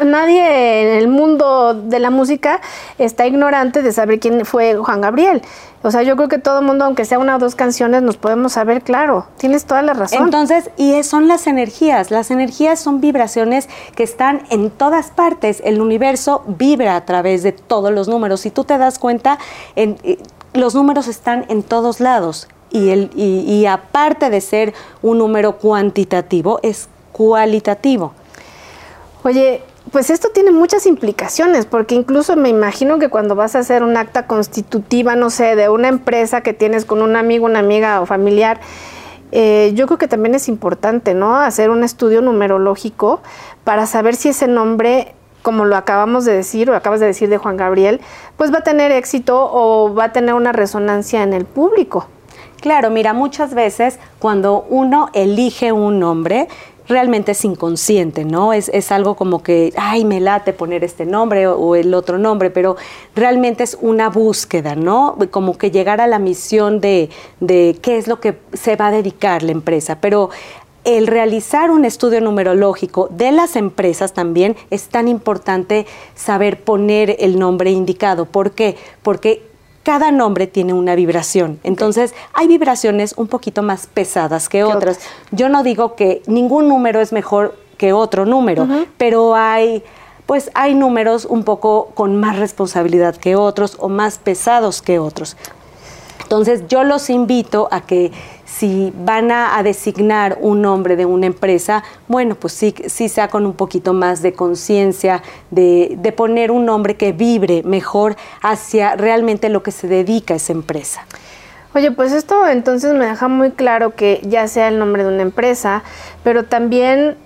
nadie 0.06 0.84
en 0.84 0.98
el 1.00 1.10
mundo 1.10 1.74
de 1.74 2.00
la 2.00 2.10
música 2.10 2.62
está 2.98 3.28
ignorante 3.28 3.82
de 3.82 3.92
saber 3.92 4.22
quién 4.22 4.46
fue 4.46 4.78
Juan 4.78 5.02
Gabriel. 5.02 5.42
O 5.84 5.92
sea, 5.92 6.02
yo 6.04 6.16
creo 6.16 6.30
que 6.30 6.38
todo 6.38 6.60
el 6.60 6.66
mundo, 6.66 6.86
aunque 6.86 7.04
sea 7.04 7.20
una 7.20 7.36
o 7.36 7.40
dos 7.40 7.54
canciones, 7.54 8.02
nos 8.02 8.16
podemos 8.16 8.54
saber, 8.54 8.84
claro. 8.84 9.28
Tienes 9.38 9.66
toda 9.66 9.82
la 9.82 9.94
razón. 9.94 10.24
Entonces, 10.24 10.72
y 10.78 11.04
son 11.04 11.28
las 11.28 11.46
energías. 11.46 12.10
Las 12.10 12.32
energías 12.32 12.80
son 12.80 13.02
vibraciones 13.02 13.68
que 13.96 14.04
están 14.04 14.44
en 14.50 14.70
todas 14.70 15.12
partes. 15.12 15.62
El 15.66 15.82
universo 15.82 16.46
vibra 16.48 16.96
a 16.96 17.04
través 17.04 17.44
de 17.44 17.52
todos 17.52 17.92
los 17.92 18.08
números. 18.08 18.40
Si 18.40 18.50
tú 18.50 18.64
te 18.64 18.78
das 18.78 18.98
cuenta, 18.98 19.40
en, 19.76 19.98
eh, 20.04 20.20
los 20.54 20.74
números 20.74 21.10
están 21.10 21.46
en 21.50 21.64
todos 21.64 22.00
lados. 22.00 22.48
Y, 22.72 22.92
el, 22.92 23.12
y 23.14 23.66
aparte 23.66 24.30
de 24.30 24.40
ser 24.40 24.74
un 25.02 25.18
número 25.18 25.58
cuantitativo, 25.58 26.62
es 26.64 26.88
cualitativo. 27.12 28.14
Oye, 29.28 29.62
pues 29.92 30.10
esto 30.10 30.30
tiene 30.34 30.52
muchas 30.52 30.86
implicaciones, 30.86 31.66
porque 31.66 31.96
incluso 31.96 32.38
me 32.38 32.48
imagino 32.48 32.98
que 32.98 33.10
cuando 33.10 33.36
vas 33.36 33.58
a 33.58 33.60
hacer 33.60 33.84
un 33.84 33.98
acta 33.98 34.26
constitutiva, 34.26 35.18
no 35.18 35.30
sé, 35.30 35.58
de 35.58 35.68
una 35.68 35.90
empresa 35.90 36.40
que 36.40 36.54
tienes 36.54 36.86
con 36.86 37.02
un 37.02 37.18
amigo, 37.18 37.46
una 37.46 37.60
amiga 37.60 38.00
o 38.00 38.06
familiar, 38.06 38.62
eh, 39.34 39.74
yo 39.76 39.86
creo 39.86 39.98
que 39.98 40.08
también 40.08 40.34
es 40.34 40.48
importante, 40.48 41.14
¿no? 41.14 41.36
Hacer 41.36 41.72
un 41.72 41.84
estudio 41.84 42.22
numerológico 42.22 43.20
para 43.66 43.86
saber 43.86 44.16
si 44.16 44.30
ese 44.30 44.48
nombre, 44.48 45.14
como 45.42 45.66
lo 45.66 45.76
acabamos 45.76 46.24
de 46.24 46.32
decir 46.32 46.70
o 46.70 46.76
acabas 46.78 47.02
de 47.02 47.08
decir 47.08 47.28
de 47.28 47.38
Juan 47.38 47.58
Gabriel, 47.58 48.00
pues 48.38 48.54
va 48.54 48.60
a 48.60 48.64
tener 48.64 48.94
éxito 48.94 49.50
o 49.52 49.94
va 49.94 50.06
a 50.06 50.14
tener 50.14 50.36
una 50.36 50.54
resonancia 50.54 51.22
en 51.22 51.34
el 51.34 51.44
público. 51.44 52.08
Claro, 52.62 52.90
mira, 52.90 53.14
muchas 53.14 53.54
veces 53.54 54.00
cuando 54.20 54.66
uno 54.70 55.10
elige 55.14 55.74
un 55.74 56.00
nombre, 56.00 56.48
realmente 56.88 57.34
es 57.34 57.46
inconsciente, 57.46 58.26
¿no? 58.26 58.54
Es, 58.54 58.70
es, 58.74 58.92
algo 58.92 59.16
como 59.16 59.44
que, 59.44 59.74
ay, 59.78 60.06
me 60.06 60.20
late 60.20 60.54
poner 60.54 60.84
este 60.84 61.06
nombre 61.06 61.48
o, 61.48 61.76
el 61.76 61.94
otro 61.94 62.18
nombre, 62.18 62.50
pero 62.50 62.78
realmente 63.16 63.64
es 63.64 63.78
una 63.82 64.10
búsqueda, 64.10 64.76
¿no? 64.76 65.18
Como 65.32 65.58
que 65.58 65.72
llegar 65.72 66.02
a 66.02 66.08
la 66.08 66.20
misión 66.20 66.80
de, 66.80 67.10
de 67.40 67.78
qué 67.82 67.98
es 67.98 68.08
lo 68.08 68.20
que 68.20 68.38
se 68.54 68.76
va 68.76 68.88
a 68.88 68.92
dedicar 68.92 69.44
la 69.44 69.52
empresa. 69.52 70.00
Pero 70.00 70.30
el 70.86 71.08
realizar 71.08 71.70
un 71.70 71.84
estudio 71.84 72.22
numerológico 72.22 73.10
de 73.12 73.32
las 73.34 73.58
empresas 73.58 74.14
también 74.14 74.56
es 74.70 74.88
tan 74.88 75.10
importante 75.10 75.86
saber 76.16 76.62
poner 76.62 77.18
el 77.20 77.38
nombre 77.38 77.72
indicado. 77.72 78.26
¿Por 78.26 78.52
qué? 78.52 78.78
Porque 79.04 79.44
cada 79.88 80.12
nombre 80.12 80.48
tiene 80.48 80.74
una 80.74 80.96
vibración. 80.96 81.62
Entonces, 81.64 82.14
hay 82.34 82.50
vibraciones 82.50 83.14
un 83.16 83.28
poquito 83.28 83.64
más 83.64 83.88
pesadas 83.88 84.50
que 84.50 84.66
otras. 84.66 85.00
Yo 85.32 85.48
no 85.48 85.64
digo 85.64 85.96
que 85.96 86.22
ningún 86.28 86.68
número 86.68 87.00
es 87.00 87.14
mejor 87.14 87.58
que 87.78 87.94
otro 87.94 88.26
número, 88.26 88.68
pero 88.98 89.34
hay 89.34 89.86
pues 90.26 90.52
hay 90.56 90.76
números 90.76 91.24
un 91.24 91.46
poco 91.46 91.92
con 91.94 92.18
más 92.18 92.38
responsabilidad 92.38 93.16
que 93.16 93.38
otros 93.38 93.78
o 93.80 93.88
más 93.88 94.18
pesados 94.18 94.82
que 94.82 95.00
otros. 95.00 95.38
Entonces 96.22 96.64
yo 96.68 96.84
los 96.84 97.10
invito 97.10 97.70
a 97.72 97.80
que 97.80 98.12
si 98.58 98.92
van 98.96 99.32
a, 99.32 99.62
designar 99.62 100.38
un 100.42 100.62
nombre 100.62 100.96
de 100.96 101.06
una 101.06 101.28
empresa, 101.28 101.84
bueno, 102.08 102.36
pues 102.36 102.54
sí, 102.54 102.74
sí 102.88 103.10
sea 103.10 103.28
con 103.28 103.46
un 103.46 103.54
poquito 103.54 103.94
más 103.94 104.22
de 104.22 104.34
conciencia, 104.34 105.22
de, 105.52 105.96
de, 105.98 106.12
poner 106.12 106.52
un 106.52 106.66
nombre 106.66 106.96
que 106.96 107.12
vibre 107.12 107.62
mejor 107.64 108.16
hacia 108.42 108.96
realmente 108.96 109.50
lo 109.50 109.62
que 109.62 109.72
se 109.72 109.88
dedica 109.88 110.36
esa 110.36 110.54
empresa. 110.54 111.06
Oye, 111.76 111.92
pues 111.92 112.14
esto 112.14 112.48
entonces 112.48 112.94
me 112.94 113.06
deja 113.06 113.28
muy 113.28 113.52
claro 113.52 113.94
que 113.94 114.22
ya 114.24 114.48
sea 114.48 114.70
el 114.70 114.80
nombre 114.80 115.04
de 115.04 115.10
una 115.10 115.22
empresa, 115.22 115.84
pero 116.24 116.46
también 116.46 117.18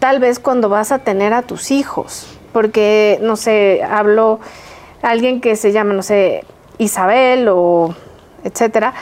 tal 0.00 0.18
vez 0.18 0.40
cuando 0.40 0.68
vas 0.68 0.90
a 0.90 0.98
tener 0.98 1.32
a 1.32 1.42
tus 1.42 1.70
hijos, 1.70 2.26
porque, 2.52 3.18
no 3.22 3.36
sé, 3.36 3.82
hablo 3.88 4.40
alguien 5.02 5.40
que 5.40 5.54
se 5.54 5.70
llama, 5.70 5.94
no 5.94 6.02
sé, 6.02 6.44
Isabel 6.78 7.48
o 7.48 7.94
etcétera. 8.42 8.94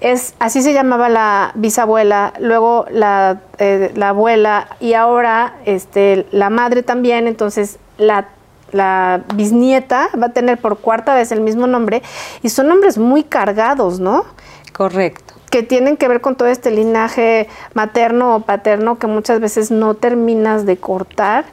Es, 0.00 0.34
así 0.38 0.62
se 0.62 0.72
llamaba 0.72 1.08
la 1.08 1.52
bisabuela, 1.54 2.34
luego 2.38 2.84
la, 2.90 3.40
eh, 3.58 3.92
la 3.94 4.10
abuela 4.10 4.68
y 4.78 4.92
ahora 4.92 5.54
este, 5.64 6.26
la 6.32 6.50
madre 6.50 6.82
también, 6.82 7.26
entonces 7.26 7.78
la, 7.96 8.28
la 8.72 9.22
bisnieta 9.34 10.08
va 10.20 10.26
a 10.26 10.32
tener 10.32 10.58
por 10.58 10.78
cuarta 10.78 11.14
vez 11.14 11.32
el 11.32 11.40
mismo 11.40 11.66
nombre 11.66 12.02
y 12.42 12.50
son 12.50 12.68
nombres 12.68 12.98
muy 12.98 13.22
cargados, 13.22 13.98
¿no? 14.00 14.24
Correcto 14.72 15.36
que 15.50 15.62
tienen 15.62 15.96
que 15.96 16.08
ver 16.08 16.20
con 16.20 16.36
todo 16.36 16.48
este 16.48 16.70
linaje 16.70 17.48
materno 17.72 18.36
o 18.36 18.40
paterno 18.40 18.98
que 18.98 19.06
muchas 19.06 19.40
veces 19.40 19.70
no 19.70 19.94
terminas 19.94 20.66
de 20.66 20.76
cortar 20.76 21.44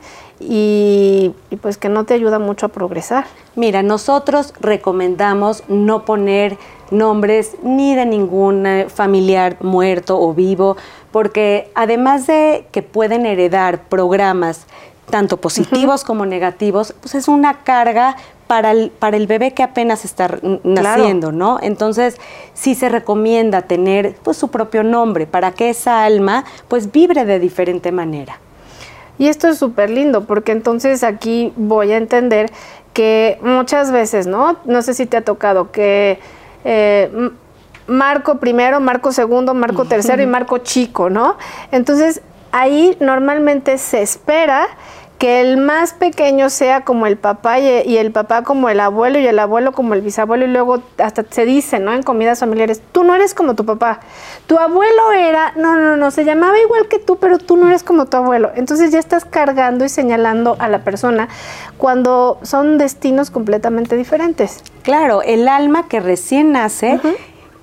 y, 0.49 1.33
pues 1.61 1.77
que 1.77 1.89
no 1.89 2.05
te 2.05 2.13
ayuda 2.13 2.39
mucho 2.39 2.65
a 2.65 2.69
progresar. 2.69 3.25
Mira, 3.55 3.83
nosotros 3.83 4.53
recomendamos 4.59 5.63
no 5.67 6.05
poner 6.05 6.57
nombres 6.91 7.55
ni 7.63 7.95
de 7.95 8.05
ningún 8.05 8.65
eh, 8.65 8.87
familiar 8.89 9.57
muerto 9.61 10.19
o 10.19 10.33
vivo, 10.33 10.77
porque 11.11 11.71
además 11.75 12.27
de 12.27 12.67
que 12.71 12.81
pueden 12.81 13.25
heredar 13.25 13.83
programas 13.83 14.67
tanto 15.09 15.37
positivos 15.37 16.03
como 16.03 16.25
negativos, 16.25 16.93
pues 16.99 17.15
es 17.15 17.27
una 17.27 17.63
carga 17.63 18.15
para 18.47 18.71
el, 18.71 18.91
para 18.91 19.17
el 19.17 19.27
bebé 19.27 19.51
que 19.51 19.63
apenas 19.63 20.05
está 20.05 20.37
naciendo, 20.63 21.31
¿no? 21.31 21.59
Entonces, 21.61 22.17
sí 22.53 22.75
se 22.75 22.89
recomienda 22.89 23.63
tener 23.63 24.15
pues, 24.23 24.37
su 24.37 24.49
propio 24.49 24.83
nombre 24.83 25.25
para 25.25 25.51
que 25.51 25.69
esa 25.69 26.03
alma 26.03 26.45
pues 26.67 26.91
vibre 26.91 27.25
de 27.25 27.39
diferente 27.39 27.91
manera. 27.91 28.39
Y 29.17 29.27
esto 29.27 29.47
es 29.47 29.57
súper 29.57 29.89
lindo, 29.89 30.25
porque 30.25 30.51
entonces 30.51 31.03
aquí 31.03 31.53
voy 31.55 31.91
a 31.91 31.97
entender 31.97 32.51
que 32.93 33.39
muchas 33.41 33.91
veces, 33.91 34.27
¿no? 34.27 34.57
No 34.65 34.81
sé 34.81 34.93
si 34.93 35.05
te 35.05 35.17
ha 35.17 35.21
tocado 35.21 35.71
que 35.71 36.19
eh, 36.63 37.31
Marco 37.87 38.39
primero, 38.39 38.79
Marco 38.79 39.11
segundo, 39.11 39.53
Marco 39.53 39.85
tercero 39.85 40.21
y 40.21 40.27
Marco 40.27 40.59
chico, 40.59 41.09
¿no? 41.09 41.37
Entonces 41.71 42.21
ahí 42.51 42.95
normalmente 42.99 43.77
se 43.77 44.01
espera 44.01 44.67
que 45.23 45.39
el 45.39 45.55
más 45.55 45.93
pequeño 45.93 46.49
sea 46.49 46.83
como 46.83 47.07
el 47.07 47.15
papá 47.15 47.57
y, 47.57 47.95
el 47.95 48.11
papá 48.11 48.43
como 48.43 48.67
el 48.67 48.81
abuelo 48.81 49.19
y 49.19 49.25
el 49.25 49.39
abuelo 49.39 49.71
como 49.71 49.93
el 49.93 50.01
bisabuelo 50.01 50.43
y 50.43 50.49
luego 50.49 50.83
hasta 50.97 51.23
se 51.29 51.45
dice, 51.45 51.79
¿no? 51.79 51.93
En 51.93 52.03
comidas 52.03 52.41
familiares, 52.41 52.81
tú 52.91 53.05
no 53.05 53.15
eres 53.15 53.33
como 53.33 53.55
tu 53.55 53.63
papá. 53.63 54.01
Tu 54.47 54.57
abuelo 54.59 55.13
era, 55.13 55.53
no, 55.55 55.77
no, 55.77 55.95
no, 55.95 56.11
se 56.11 56.25
llamaba 56.25 56.59
igual 56.59 56.89
que 56.89 56.99
tú, 56.99 57.19
pero 57.19 57.37
tú 57.37 57.55
no 57.55 57.69
eres 57.69 57.83
como 57.83 58.05
tu 58.07 58.17
abuelo. 58.17 58.51
Entonces 58.55 58.91
ya 58.91 58.99
estás 58.99 59.23
cargando 59.23 59.85
y 59.85 59.87
señalando 59.87 60.57
a 60.59 60.67
la 60.67 60.83
persona 60.83 61.29
cuando 61.77 62.37
son 62.41 62.77
destinos 62.77 63.31
completamente 63.31 63.95
diferentes. 63.95 64.61
Claro, 64.81 65.21
el 65.21 65.47
alma 65.47 65.87
que 65.87 66.01
recién 66.01 66.51
nace, 66.51 66.99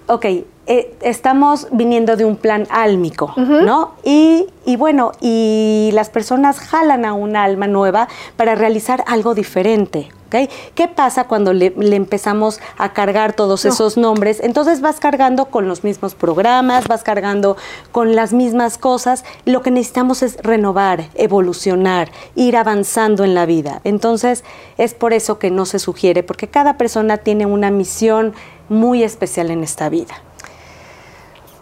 ok, 0.06 0.24
eh, 0.72 0.94
estamos 1.00 1.66
viniendo 1.72 2.16
de 2.16 2.24
un 2.24 2.36
plan 2.36 2.68
álmico, 2.70 3.34
¿no? 3.36 3.94
Y, 4.04 4.46
bueno, 4.76 5.10
y 5.20 5.90
las 5.94 6.10
personas 6.10 6.60
jalan 6.60 7.04
a 7.04 7.12
un 7.12 7.34
alma 7.34 7.66
nueva 7.66 8.06
para 8.36 8.54
realizar 8.54 9.02
algo 9.08 9.34
diferente. 9.34 10.10
¿Okay? 10.28 10.48
¿Qué 10.76 10.86
pasa 10.86 11.24
cuando 11.24 11.52
le, 11.52 11.74
empezamos 11.76 12.60
a 12.78 12.92
cargar 12.92 13.32
todos 13.32 13.64
esos 13.64 13.96
nombres? 13.96 14.38
Entonces 14.44 14.80
vas 14.80 15.00
cargando 15.00 15.46
con 15.46 15.66
los 15.66 15.82
mismos 15.82 16.14
programas, 16.14 16.86
vas 16.86 17.02
cargando 17.02 17.56
con 17.90 18.14
las 18.14 18.32
mismas 18.32 18.78
cosas. 18.78 19.24
Lo 19.46 19.62
que 19.62 19.72
necesitamos 19.72 20.22
es 20.22 20.36
renovar, 20.40 21.08
evolucionar, 21.16 22.12
ir 22.36 22.56
avanzando 22.56 23.24
en 23.24 23.34
la 23.34 23.44
vida. 23.44 23.80
Entonces 23.82 24.44
es 24.78 24.94
por 24.94 25.14
eso 25.14 25.40
que 25.40 25.50
no 25.50 25.66
se 25.66 25.80
sugiere, 25.80 26.22
porque 26.22 26.46
cada 26.46 26.76
persona 26.76 27.16
tiene 27.16 27.44
una 27.44 27.72
misión 27.72 28.34
muy 28.68 29.02
especial 29.02 29.50
en 29.50 29.64
esta 29.64 29.88
vida. 29.88 30.14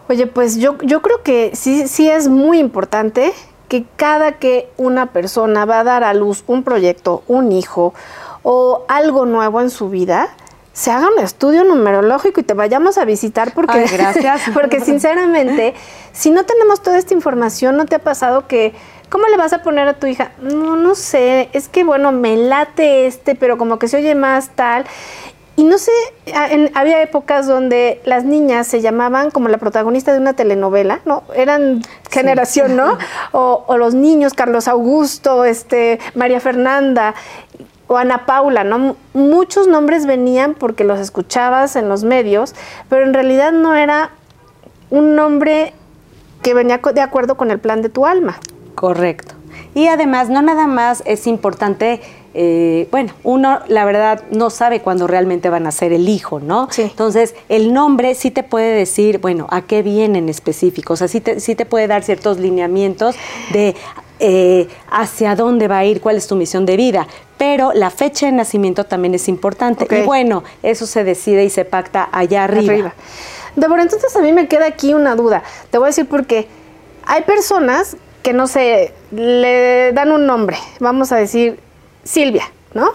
Oye, 0.09 0.25
pues 0.25 0.57
yo, 0.57 0.77
yo 0.79 1.01
creo 1.01 1.21
que 1.21 1.51
sí, 1.53 1.87
sí 1.87 2.09
es 2.09 2.27
muy 2.27 2.57
importante 2.57 3.31
que 3.67 3.85
cada 3.95 4.33
que 4.33 4.67
una 4.75 5.13
persona 5.13 5.65
va 5.65 5.81
a 5.81 5.83
dar 5.83 6.03
a 6.03 6.15
luz 6.15 6.43
un 6.47 6.63
proyecto, 6.63 7.21
un 7.27 7.51
hijo 7.51 7.93
o 8.41 8.85
algo 8.87 9.27
nuevo 9.27 9.61
en 9.61 9.69
su 9.69 9.89
vida, 9.89 10.29
se 10.73 10.89
haga 10.89 11.09
un 11.15 11.19
estudio 11.23 11.63
numerológico 11.63 12.39
y 12.39 12.43
te 12.43 12.55
vayamos 12.55 12.97
a 12.97 13.05
visitar 13.05 13.53
porque, 13.53 13.85
gracias. 13.85 14.41
porque 14.53 14.79
sinceramente, 14.79 15.75
si 16.11 16.31
no 16.31 16.43
tenemos 16.43 16.81
toda 16.81 16.97
esta 16.97 17.13
información, 17.13 17.77
¿no 17.77 17.85
te 17.85 17.95
ha 17.95 17.99
pasado 17.99 18.47
que 18.47 18.73
¿Cómo 19.09 19.25
le 19.27 19.37
vas 19.37 19.53
a 19.53 19.63
poner 19.63 19.87
a 19.87 19.95
tu 19.95 20.05
hija? 20.05 20.31
No, 20.39 20.75
no 20.75 20.93
sé, 20.93 21.49
es 21.53 21.67
que 21.67 21.83
bueno, 21.83 22.11
me 22.11 22.37
late 22.37 23.07
este, 23.07 23.33
pero 23.33 23.57
como 23.57 23.79
que 23.79 23.87
se 23.87 23.97
oye 23.97 24.13
más 24.13 24.49
tal. 24.49 24.85
Y 25.59 25.65
no 25.65 25.77
sé, 25.77 25.91
había 26.73 27.01
épocas 27.01 27.45
donde 27.45 27.99
las 28.05 28.23
niñas 28.23 28.65
se 28.65 28.79
llamaban 28.79 29.29
como 29.29 29.49
la 29.49 29.57
protagonista 29.57 30.13
de 30.13 30.19
una 30.19 30.31
telenovela, 30.31 31.01
¿no? 31.03 31.23
Eran 31.35 31.81
generación, 32.09 32.77
¿no? 32.77 32.97
O, 33.33 33.75
los 33.75 33.93
niños, 33.93 34.33
Carlos 34.33 34.69
Augusto, 34.69 35.43
este, 35.43 35.99
María 36.15 36.39
Fernanda 36.39 37.13
o 37.87 37.97
Ana 37.97 38.25
Paula, 38.25 38.63
¿no? 38.63 38.95
Muchos 39.13 39.67
nombres 39.67 40.05
venían 40.05 40.53
porque 40.53 40.85
los 40.85 40.97
escuchabas 40.97 41.75
en 41.75 41.89
los 41.89 42.05
medios, 42.05 42.55
pero 42.87 43.03
en 43.03 43.13
realidad 43.13 43.51
no 43.51 43.75
era 43.75 44.11
un 44.89 45.13
nombre 45.17 45.73
que 46.41 46.53
venía 46.53 46.77
de 46.77 47.01
acuerdo 47.01 47.35
con 47.35 47.51
el 47.51 47.59
plan 47.59 47.81
de 47.81 47.89
tu 47.89 48.05
alma. 48.05 48.39
Correcto. 48.75 49.35
Y 49.75 49.87
además, 49.87 50.29
no 50.29 50.41
nada 50.41 50.67
más 50.67 51.03
es 51.05 51.27
importante 51.27 51.99
eh, 52.33 52.87
bueno, 52.91 53.13
uno 53.23 53.59
la 53.67 53.85
verdad 53.85 54.23
no 54.31 54.49
sabe 54.49 54.81
cuándo 54.81 55.07
realmente 55.07 55.49
van 55.49 55.65
a 55.65 55.71
ser 55.71 55.93
el 55.93 56.07
hijo, 56.07 56.39
¿no? 56.39 56.67
Entonces, 56.77 57.35
el 57.49 57.73
nombre 57.73 58.13
sí 58.15 58.31
te 58.31 58.43
puede 58.43 58.75
decir, 58.75 59.19
bueno, 59.19 59.47
a 59.49 59.63
qué 59.63 59.81
viene 59.81 60.19
en 60.19 60.29
específico, 60.29 60.93
o 60.93 60.95
sea, 60.95 61.07
sí 61.07 61.21
te, 61.21 61.39
sí 61.39 61.55
te 61.55 61.65
puede 61.65 61.87
dar 61.87 62.03
ciertos 62.03 62.37
lineamientos 62.37 63.15
de 63.51 63.75
eh, 64.19 64.67
hacia 64.91 65.35
dónde 65.35 65.67
va 65.67 65.79
a 65.79 65.85
ir, 65.85 66.01
cuál 66.01 66.17
es 66.17 66.27
tu 66.27 66.35
misión 66.35 66.65
de 66.65 66.77
vida, 66.77 67.07
pero 67.37 67.71
la 67.73 67.89
fecha 67.89 68.25
de 68.25 68.33
nacimiento 68.33 68.83
también 68.85 69.15
es 69.15 69.27
importante. 69.27 69.87
Y 69.97 70.01
bueno, 70.03 70.43
eso 70.61 70.85
se 70.85 71.03
decide 71.03 71.45
y 71.45 71.49
se 71.49 71.65
pacta 71.65 72.09
allá 72.11 72.43
arriba. 72.43 72.73
arriba. 72.73 72.93
Débora, 73.55 73.81
entonces 73.81 74.15
a 74.15 74.21
mí 74.21 74.33
me 74.33 74.47
queda 74.47 74.67
aquí 74.67 74.93
una 74.93 75.15
duda. 75.15 75.43
Te 75.71 75.77
voy 75.77 75.85
a 75.85 75.89
decir 75.89 76.07
por 76.07 76.25
qué. 76.25 76.47
Hay 77.05 77.23
personas 77.23 77.97
que 78.21 78.33
no 78.33 78.47
sé, 78.47 78.93
le 79.11 79.93
dan 79.93 80.11
un 80.11 80.25
nombre, 80.25 80.57
vamos 80.79 81.11
a 81.11 81.15
decir 81.15 81.59
Silvia, 82.09 82.49
¿no? 82.73 82.91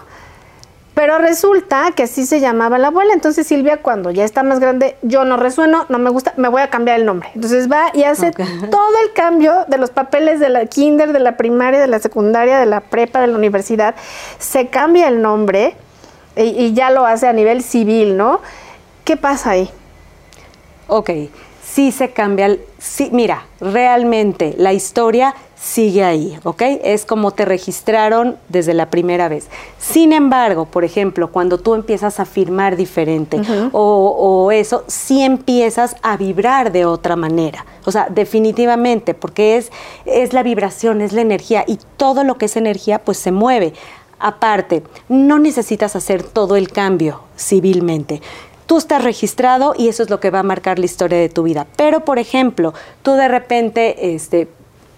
Pero 0.95 1.19
resulta 1.19 1.93
que 1.95 2.05
así 2.05 2.25
se 2.27 2.41
llamaba 2.41 2.79
la 2.79 2.89
abuela. 2.89 3.13
Entonces 3.13 3.47
Silvia, 3.47 3.79
cuando 3.79 4.11
ya 4.11 4.25
está 4.25 4.43
más 4.43 4.61
grande, 4.61 4.97
yo 5.03 5.25
no 5.25 5.37
resueno, 5.37 5.87
no 5.89 5.99
me 5.99 6.11
gusta, 6.11 6.35
me 6.37 6.49
voy 6.49 6.63
a 6.63 6.71
cambiar 6.71 6.99
el 6.99 7.07
nombre. 7.07 7.31
Entonces 7.35 7.71
va 7.71 7.91
y 7.95 8.05
hace 8.05 8.31
todo 8.71 8.99
el 9.05 9.13
cambio 9.13 9.65
de 9.69 9.79
los 9.79 9.91
papeles 9.91 10.41
de 10.41 10.49
la 10.49 10.67
kinder, 10.67 11.13
de 11.13 11.21
la 11.21 11.37
primaria, 11.37 11.81
de 11.81 11.89
la 11.89 11.99
secundaria, 11.99 12.59
de 12.59 12.67
la 12.67 12.81
prepa, 12.81 13.21
de 13.21 13.29
la 13.29 13.37
universidad. 13.37 13.95
Se 14.39 14.69
cambia 14.69 15.09
el 15.09 15.23
nombre 15.23 15.77
y, 16.37 16.73
ya 16.75 16.91
lo 16.91 17.07
hace 17.07 17.29
a 17.29 17.33
nivel 17.33 17.63
civil, 17.63 18.17
¿no? 18.17 18.41
¿Qué 19.05 19.17
pasa 19.17 19.51
ahí? 19.51 19.71
Ok. 20.89 21.11
Sí 21.75 21.91
se 21.91 22.11
cambia, 22.13 22.57
sí, 22.79 23.09
mira, 23.13 23.47
realmente 23.61 24.55
la 24.57 24.73
historia 24.73 25.35
sigue 25.61 26.05
ahí, 26.05 26.39
¿ok? 26.45 26.63
Es 26.85 27.05
como 27.05 27.33
te 27.33 27.45
registraron 27.45 28.37
desde 28.49 28.75
la 28.75 28.91
primera 28.91 29.29
vez. 29.29 29.49
Sin 29.79 30.13
embargo, 30.13 30.67
por 30.67 30.85
ejemplo, 30.85 31.33
cuando 31.33 31.59
tú 31.59 31.75
empiezas 31.75 32.21
a 32.21 32.27
firmar 32.27 32.77
diferente 32.77 33.41
o, 33.73 34.53
eso, 34.53 34.85
sí 34.87 35.23
empiezas 35.23 35.97
a 36.03 36.17
vibrar 36.17 36.71
de 36.71 36.85
otra 36.85 37.17
manera. 37.17 37.65
O 37.85 37.91
sea, 37.91 38.09
definitivamente, 38.09 39.15
porque 39.15 39.57
es, 39.57 39.73
es 40.05 40.33
la 40.33 40.45
vibración, 40.45 41.01
es 41.01 41.13
la 41.13 41.23
energía 41.23 41.65
y 41.67 41.79
todo 41.97 42.23
lo 42.23 42.37
que 42.37 42.45
es 42.45 42.57
energía 42.57 43.01
pues 43.01 43.19
se 43.19 43.33
mueve. 43.33 43.73
Aparte, 44.21 44.85
no 45.09 45.41
necesitas 45.41 45.97
hacer 45.97 46.23
todo 46.23 46.55
el 46.57 46.71
cambio 46.71 47.23
civilmente 47.37 48.21
tú 48.67 48.79
estás 48.79 49.05
registrado 49.05 49.75
y 49.77 49.89
eso 49.89 50.03
es 50.03 50.11
lo 50.11 50.21
que 50.21 50.31
va 50.31 50.41
a 50.41 50.43
marcar 50.45 50.79
la 50.79 50.87
historia 50.87 51.19
de 51.19 51.29
tu 51.29 51.43
vida. 51.43 51.67
Pero, 51.77 52.05
por 52.05 52.19
ejemplo, 52.19 52.75
tú 53.03 53.13
de 53.13 53.29
repente 53.29 54.15
este, 54.15 54.49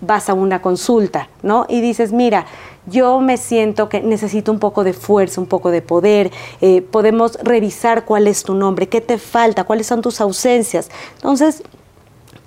vas 0.00 0.28
a 0.28 0.34
una 0.34 0.62
consulta, 0.62 1.28
¿no? 1.42 1.66
Y 1.68 1.80
dices, 1.80 2.12
mira, 2.12 2.46
yo 2.86 3.20
me 3.20 3.36
siento 3.36 3.88
que 3.88 4.00
necesito 4.00 4.52
un 4.52 4.58
poco 4.58 4.84
de 4.84 4.92
fuerza, 4.92 5.40
un 5.40 5.46
poco 5.46 5.70
de 5.70 5.82
poder, 5.82 6.30
eh, 6.60 6.82
podemos 6.82 7.34
revisar 7.42 8.04
cuál 8.04 8.28
es 8.28 8.44
tu 8.44 8.54
nombre, 8.54 8.88
qué 8.88 9.00
te 9.00 9.18
falta, 9.18 9.64
cuáles 9.64 9.86
son 9.86 10.02
tus 10.02 10.20
ausencias. 10.20 10.90
Entonces, 11.16 11.62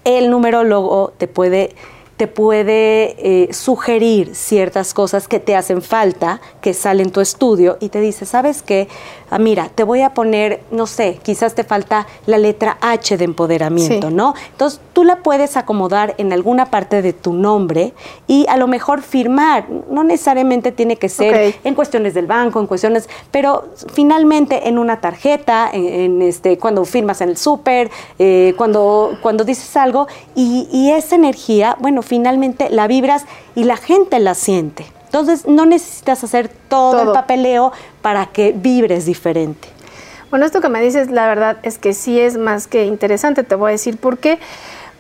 el 0.06 0.30
numerólogo 0.30 1.14
te 1.18 1.28
puede 1.28 1.76
te 2.20 2.28
puede 2.28 3.16
eh, 3.18 3.54
sugerir 3.54 4.36
ciertas 4.36 4.94
cosas 4.94 5.30
que 5.30 5.40
te 5.40 5.56
hacen 5.56 5.82
falta, 5.82 6.42
que 6.60 6.74
salen 6.74 7.06
en 7.06 7.12
tu 7.14 7.22
estudio, 7.22 7.78
y 7.80 7.88
te 7.88 8.02
dice, 8.02 8.26
¿sabes 8.26 8.62
qué? 8.62 8.90
Ah, 9.32 9.40
mira, 9.40 9.70
te 9.74 9.84
voy 9.84 10.02
a 10.02 10.14
poner, 10.14 10.60
no 10.70 10.86
sé, 10.86 11.18
quizás 11.24 11.56
te 11.56 11.64
falta 11.64 12.08
la 12.26 12.38
letra 12.38 12.78
H 12.82 13.16
de 13.16 13.24
empoderamiento, 13.24 14.10
¿no? 14.10 14.34
Entonces 14.52 14.82
tú 14.92 15.06
la 15.06 15.24
puedes 15.24 15.56
acomodar 15.56 16.16
en 16.18 16.34
alguna 16.34 16.66
parte 16.66 17.02
de 17.02 17.14
tu 17.14 17.32
nombre 17.32 17.94
y 18.28 18.46
a 18.50 18.58
lo 18.58 18.68
mejor 18.68 19.02
firmar, 19.02 19.70
no 19.90 20.04
necesariamente 20.04 20.74
tiene 20.74 20.98
que 20.98 21.08
ser 21.08 21.56
en 21.64 21.74
cuestiones 21.74 22.16
del 22.16 22.28
banco, 22.28 22.60
en 22.60 22.68
cuestiones, 22.68 23.08
pero 23.32 23.70
finalmente 23.94 24.68
en 24.68 24.78
una 24.78 25.00
tarjeta, 25.00 25.70
en, 25.72 26.22
este, 26.22 26.58
cuando 26.58 26.84
firmas 26.84 27.22
en 27.22 27.30
el 27.30 27.38
súper, 27.38 27.90
eh, 28.18 28.56
cuando, 28.58 29.18
cuando 29.22 29.46
dices 29.46 29.78
algo, 29.78 30.08
y, 30.36 30.68
y 30.74 30.92
esa 30.92 31.16
energía, 31.16 31.78
bueno, 31.80 32.02
finalmente 32.10 32.70
la 32.72 32.88
vibras 32.88 33.25
y 33.56 33.63
la 33.63 33.78
gente 33.78 34.20
la 34.20 34.34
siente. 34.34 34.86
Entonces 35.06 35.48
no 35.48 35.66
necesitas 35.66 36.24
hacer 36.24 36.50
todo, 36.68 37.01
el 37.01 37.12
papeleo 37.12 37.72
para 38.01 38.25
que 38.25 38.51
vibres 38.51 39.06
diferente. 39.06 39.68
Bueno, 40.30 40.46
esto 40.46 40.60
que 40.60 40.70
me 40.70 40.82
dices, 40.82 41.10
la 41.10 41.28
verdad 41.28 41.58
es 41.63 41.78
que 41.78 41.94
sí 41.94 42.20
es 42.20 42.38
más 42.38 42.68
que 42.68 42.86
interesante. 42.86 43.44
Te 43.44 43.56
voy 43.56 43.70
a 43.70 43.72
decir 43.72 43.98
por 43.98 44.18
qué. 44.18 44.39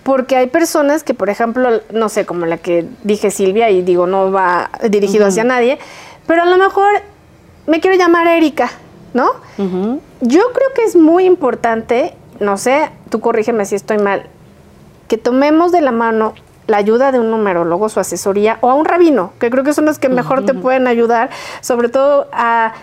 Porque 0.03 0.37
hay 0.37 0.47
personas 0.47 1.03
que, 1.03 1.13
por 1.13 1.29
ejemplo, 1.29 1.81
no 1.91 2.09
sé, 2.09 2.25
como 2.25 2.45
la 2.45 2.57
que 2.57 2.85
dije 3.03 3.31
Silvia, 3.31 3.69
y 3.69 3.81
digo, 3.81 4.07
no 4.07 4.31
va 4.31 4.71
dirigido 4.89 5.27
hacia 5.27 5.43
nadie, 5.43 5.77
pero 6.25 6.43
a 6.43 6.45
lo 6.45 6.57
mejor 6.57 6.87
me 7.67 7.79
quiero 7.79 7.97
llamar 7.97 8.25
Erika, 8.27 8.71
¿no? 9.13 9.29
Yo 10.21 10.41
creo 10.53 10.69
que 10.73 10.83
es 10.83 10.95
muy 10.95 11.25
importante, 11.25 12.15
no 12.39 12.57
sé, 12.57 12.89
tú 13.09 13.19
corrígeme 13.19 13.65
si 13.65 13.75
estoy 13.75 13.97
mal, 13.97 14.23
que 15.09 15.17
tomemos 15.17 15.71
de 15.71 15.81
la 15.81 15.91
mano 15.91 16.33
la 16.69 16.77
ayuda 16.77 17.11
de 17.11 17.19
un 17.19 17.31
numerólogo, 17.31 17.89
su 17.89 17.99
asesoría, 17.99 18.59
o 18.61 18.69
a 18.69 18.75
un 18.75 18.85
rabino, 18.85 19.33
que 19.39 19.49
creo 19.49 19.63
que 19.63 19.73
son 19.73 19.85
los 19.85 19.97
que 19.97 20.07
mejor 20.07 20.45
te 20.45 20.53
pueden 20.53 20.87
ayudar, 20.87 21.31
sobre 21.61 21.89
todo 21.89 22.27
a 22.31 22.73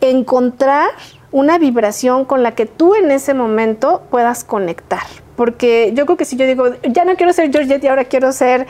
encontrar 0.00 0.90
una 1.30 1.56
vibración 1.58 2.24
con 2.24 2.42
la 2.42 2.52
que 2.52 2.66
tú 2.66 2.94
en 2.94 3.10
ese 3.10 3.34
momento 3.34 4.02
puedas 4.10 4.42
conectar. 4.42 5.04
Porque 5.36 5.92
yo 5.94 6.06
creo 6.06 6.16
que 6.16 6.24
si 6.24 6.36
yo 6.36 6.46
digo, 6.46 6.66
ya 6.82 7.04
no 7.04 7.14
quiero 7.14 7.32
ser 7.32 7.52
Georgette 7.52 7.84
y 7.84 7.86
ahora 7.88 8.04
quiero 8.04 8.32
ser 8.32 8.66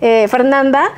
eh, 0.00 0.28
Fernanda, 0.28 0.90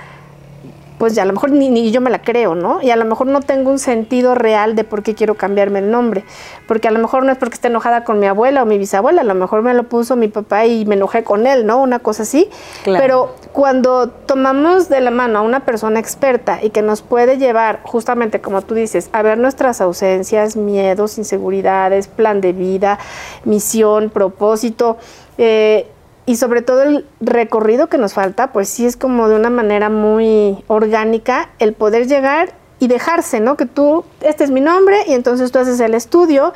pues 1.00 1.14
ya 1.14 1.22
a 1.22 1.24
lo 1.24 1.32
mejor 1.32 1.50
ni, 1.50 1.90
yo 1.90 2.02
me 2.02 2.10
la 2.10 2.20
creo, 2.20 2.54
¿no? 2.54 2.82
Y 2.82 2.90
a 2.90 2.96
lo 2.96 3.06
mejor 3.06 3.26
no 3.26 3.40
tengo 3.40 3.70
un 3.70 3.78
sentido 3.78 4.34
real 4.34 4.76
de 4.76 4.84
por 4.84 5.02
qué 5.02 5.14
quiero 5.14 5.34
cambiarme 5.34 5.78
el 5.78 5.90
nombre, 5.90 6.24
porque 6.68 6.88
a 6.88 6.90
lo 6.90 6.98
mejor 6.98 7.24
no 7.24 7.32
es 7.32 7.38
porque 7.38 7.54
esté 7.54 7.68
enojada 7.68 8.04
con 8.04 8.20
mi 8.20 8.26
abuela 8.26 8.62
o 8.62 8.66
mi 8.66 8.76
bisabuela, 8.76 9.22
a 9.22 9.24
lo 9.24 9.34
mejor 9.34 9.62
me 9.62 9.72
lo 9.72 9.84
puso 9.84 10.14
mi 10.14 10.28
papá 10.28 10.66
y 10.66 10.84
me 10.84 10.96
enojé 10.96 11.24
con 11.24 11.46
él, 11.46 11.64
¿no? 11.64 11.80
Una 11.80 12.00
cosa 12.00 12.24
así. 12.24 12.50
Pero 12.84 13.34
cuando 13.52 14.10
tomamos 14.10 14.90
de 14.90 15.00
la 15.00 15.10
mano 15.10 15.38
a 15.38 15.40
una 15.42 15.60
persona 15.60 15.98
experta 15.98 16.62
y 16.62 16.68
que 16.68 16.82
nos 16.82 17.00
puede 17.00 17.38
llevar, 17.38 17.80
justamente 17.82 18.42
como 18.42 18.60
tú 18.60 18.74
dices, 18.74 19.08
a 19.14 19.22
ver 19.22 19.38
nuestras 19.38 19.80
ausencias, 19.80 20.54
miedos, 20.54 21.16
inseguridades, 21.16 22.08
plan 22.08 22.42
de 22.42 22.52
vida, 22.52 22.98
misión, 23.44 24.10
propósito, 24.10 24.98
eh, 25.38 25.86
y 26.26 26.36
sobre 26.36 26.62
todo 26.62 26.82
el 26.82 27.06
recorrido 27.20 27.88
que 27.88 27.98
nos 27.98 28.14
falta, 28.14 28.52
pues 28.52 28.68
sí 28.68 28.86
es 28.86 28.96
como 28.96 29.28
de 29.28 29.36
una 29.36 29.50
manera 29.50 29.88
muy 29.88 30.62
orgánica 30.68 31.50
el 31.58 31.72
poder 31.72 32.06
llegar 32.06 32.52
y 32.78 32.88
dejarse, 32.88 33.40
¿no? 33.40 33.56
Que 33.56 33.66
tú, 33.66 34.04
este 34.20 34.44
es 34.44 34.50
mi 34.50 34.60
nombre 34.60 34.96
y 35.06 35.12
entonces 35.12 35.52
tú 35.52 35.58
haces 35.58 35.80
el 35.80 35.94
estudio 35.94 36.52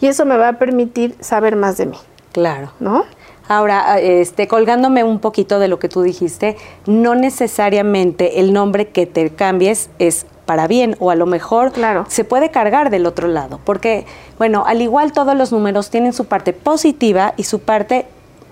y 0.00 0.08
eso 0.08 0.24
me 0.24 0.36
va 0.36 0.48
a 0.48 0.52
permitir 0.54 1.14
saber 1.20 1.56
más 1.56 1.76
de 1.76 1.86
mí. 1.86 1.98
Claro. 2.32 2.72
¿No? 2.80 3.04
Ahora, 3.48 3.98
este, 3.98 4.46
colgándome 4.46 5.04
un 5.04 5.20
poquito 5.20 5.58
de 5.58 5.68
lo 5.68 5.78
que 5.78 5.88
tú 5.88 6.02
dijiste, 6.02 6.56
no 6.86 7.14
necesariamente 7.14 8.40
el 8.40 8.52
nombre 8.52 8.88
que 8.88 9.06
te 9.06 9.30
cambies 9.30 9.88
es 9.98 10.26
para 10.44 10.66
bien 10.66 10.96
o 10.98 11.10
a 11.10 11.14
lo 11.14 11.26
mejor 11.26 11.72
claro. 11.72 12.04
se 12.08 12.24
puede 12.24 12.50
cargar 12.50 12.90
del 12.90 13.06
otro 13.06 13.28
lado, 13.28 13.60
porque 13.64 14.06
bueno, 14.38 14.64
al 14.66 14.82
igual 14.82 15.12
todos 15.12 15.34
los 15.34 15.52
números 15.52 15.90
tienen 15.90 16.12
su 16.12 16.26
parte 16.26 16.52
positiva 16.52 17.34
y 17.36 17.44
su 17.44 17.60
parte 17.60 18.06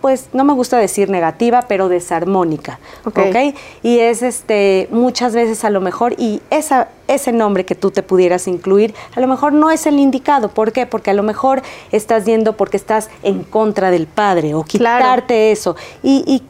pues 0.07 0.29
no 0.33 0.45
me 0.45 0.53
gusta 0.53 0.79
decir 0.79 1.11
negativa, 1.11 1.63
pero 1.63 1.89
desarmónica, 1.89 2.79
¿ok? 3.07 3.57
Y 3.83 3.99
es 3.99 4.23
este 4.23 4.87
muchas 4.93 5.35
veces 5.35 5.65
a 5.65 5.71
lo 5.71 5.81
mejor 5.81 6.15
y 6.17 6.43
esa 6.49 6.91
ese 7.09 7.33
nombre 7.33 7.65
que 7.65 7.75
tú 7.75 7.91
te 7.91 8.03
pudieras 8.03 8.49
incluir, 8.49 8.95
a 9.15 9.21
lo 9.21 9.27
mejor 9.27 9.53
no 9.53 9.71
es 9.71 9.87
el 9.87 9.99
indicado. 9.99 10.49
¿Por 10.49 10.73
qué? 10.73 10.87
Porque 10.87 11.11
a 11.11 11.15
lo 11.15 11.23
mejor 11.23 11.63
estás 11.93 12.25
yendo 12.25 12.57
porque 12.57 12.77
estás 12.77 13.11
en 13.23 13.45
contra 13.45 13.91
del 13.91 14.07
padre 14.07 14.55
o 14.55 14.65
quitarte 14.65 15.53
eso. 15.53 15.77
Y, 16.03 16.43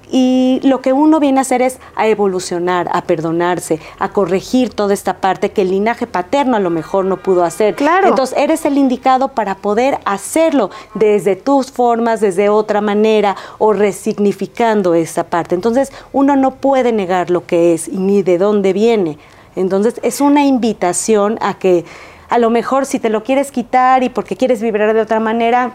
lo 0.62 0.81
que 0.81 0.92
uno 0.92 1.21
viene 1.21 1.38
a 1.38 1.42
hacer 1.42 1.62
es 1.62 1.79
a 1.95 2.07
evolucionar, 2.07 2.88
a 2.92 3.03
perdonarse, 3.03 3.81
a 3.99 4.11
corregir 4.11 4.73
toda 4.73 4.95
esta 4.95 5.19
parte 5.19 5.51
que 5.51 5.62
el 5.62 5.71
linaje 5.71 6.07
paterno 6.07 6.57
a 6.57 6.61
lo 6.61 6.71
mejor 6.71 7.05
no 7.05 7.19
pudo 7.19 7.45
hacer. 7.45 7.75
Claro. 7.75 8.09
Entonces 8.09 8.38
eres 8.38 8.64
el 8.64 8.79
indicado 8.79 9.29
para 9.29 9.57
poder 9.57 9.99
hacerlo 10.05 10.71
desde 10.95 11.37
tus 11.37 11.71
formas, 11.71 12.21
desde 12.21 12.49
otra 12.49 12.81
manera 12.81 13.37
o 13.59 13.72
resignificando 13.72 14.94
esa 14.94 15.24
parte. 15.24 15.54
Entonces 15.54 15.92
uno 16.12 16.37
no 16.37 16.56
puede 16.56 16.92
negar 16.92 17.30
lo 17.30 17.46
que 17.46 17.74
es 17.74 17.88
ni 17.88 18.22
de 18.22 18.38
dónde 18.38 18.72
viene. 18.72 19.18
Entonces 19.54 20.00
es 20.02 20.20
una 20.20 20.44
invitación 20.44 21.38
a 21.40 21.59
que 21.59 21.85
a 22.28 22.38
lo 22.38 22.50
mejor 22.50 22.87
si 22.87 22.98
te 22.98 23.09
lo 23.09 23.22
quieres 23.22 23.50
quitar 23.50 24.02
y 24.02 24.09
porque 24.09 24.37
quieres 24.37 24.61
vibrar 24.61 24.92
de 24.94 25.00
otra 25.00 25.20
manera, 25.20 25.72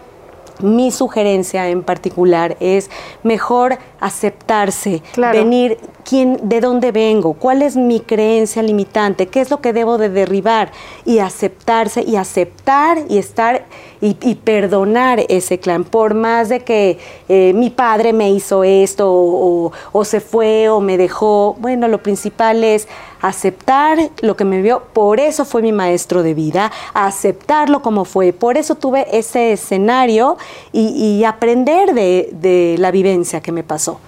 mi 0.60 0.92
sugerencia 0.92 1.70
en 1.70 1.84
particular 1.84 2.58
es 2.60 2.90
mejor 3.24 3.78
aceptarse, 4.00 5.02
venir 5.16 5.78
quién, 6.04 6.40
de 6.44 6.62
dónde 6.62 6.92
vengo, 6.92 7.34
cuál 7.34 7.62
es 7.62 7.76
mi 7.76 8.00
creencia 8.00 8.62
limitante, 8.62 9.28
qué 9.28 9.42
es 9.42 9.50
lo 9.50 9.62
que 9.62 9.74
debo 9.74 9.98
de 9.98 10.10
derribar 10.10 10.72
y 11.06 11.20
aceptarse 11.20 12.04
y 12.04 12.16
aceptar 12.16 13.00
y 13.10 13.18
estar 13.18 13.66
y, 14.02 14.36
perdonar 14.36 15.22
ese 15.30 15.60
clan, 15.60 15.84
por 15.84 16.16
más 16.16 16.50
de 16.50 16.62
que 16.62 16.98
eh, 17.30 17.54
mi 17.54 17.70
padre 17.70 18.14
me 18.14 18.32
hizo 18.32 18.64
esto 18.64 19.08
o, 19.12 20.06
se 20.06 20.20
fue 20.20 20.70
o 20.70 20.82
me 20.82 20.98
dejó, 20.98 21.56
bueno, 21.60 21.88
lo 21.88 22.02
principal 22.02 22.64
es 22.64 22.88
aceptar 23.22 24.00
lo 24.22 24.36
que 24.36 24.44
me 24.44 24.64
vio, 24.64 24.82
por 24.94 25.20
eso 25.20 25.46
fue 25.46 25.62
mi 25.62 25.72
maestro 25.72 26.24
de 26.24 26.34
vida, 26.34 26.72
aceptarlo 26.96 27.84
como 27.84 28.04
fue, 28.04 28.34
por 28.34 28.58
eso 28.58 28.74
tuve 28.74 29.06
ese 29.16 29.52
escenario 29.52 30.38
y, 30.74 31.24
aprender 31.24 31.94
de, 31.94 32.30
de 32.32 32.76
la 32.80 32.90
vivencia 32.90 33.42
que 33.42 33.52
me 33.52 33.64
pasó. 33.64 34.00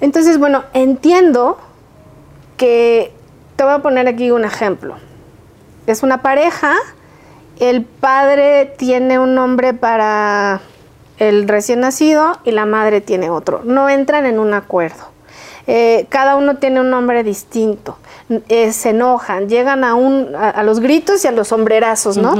Entonces, 0.00 0.38
bueno, 0.38 0.64
entiendo 0.72 1.58
que 2.56 3.12
te 3.56 3.64
voy 3.64 3.74
a 3.74 3.78
poner 3.80 4.08
aquí 4.08 4.30
un 4.30 4.44
ejemplo. 4.44 4.96
Es 5.86 6.02
una 6.02 6.22
pareja 6.22 6.74
el 7.60 7.84
padre 7.84 8.74
tiene 8.76 9.18
un 9.18 9.34
nombre 9.34 9.74
para 9.74 10.60
el 11.18 11.48
recién 11.48 11.80
nacido 11.80 12.38
y 12.44 12.50
la 12.50 12.66
madre 12.66 13.00
tiene 13.00 13.30
otro. 13.30 13.62
No 13.64 13.88
entran 13.88 14.26
en 14.26 14.38
un 14.38 14.54
acuerdo. 14.54 15.12
Eh, 15.66 16.06
cada 16.08 16.36
uno 16.36 16.56
tiene 16.56 16.80
un 16.80 16.90
nombre 16.90 17.22
distinto. 17.22 17.96
Eh, 18.48 18.72
se 18.72 18.90
enojan, 18.90 19.48
llegan 19.48 19.84
a, 19.84 19.94
un, 19.94 20.34
a, 20.34 20.62
los 20.62 20.80
gritos 20.80 21.24
y 21.24 21.28
a 21.28 21.32
los 21.32 21.48
sombrerazos, 21.48 22.16
¿no? 22.16 22.34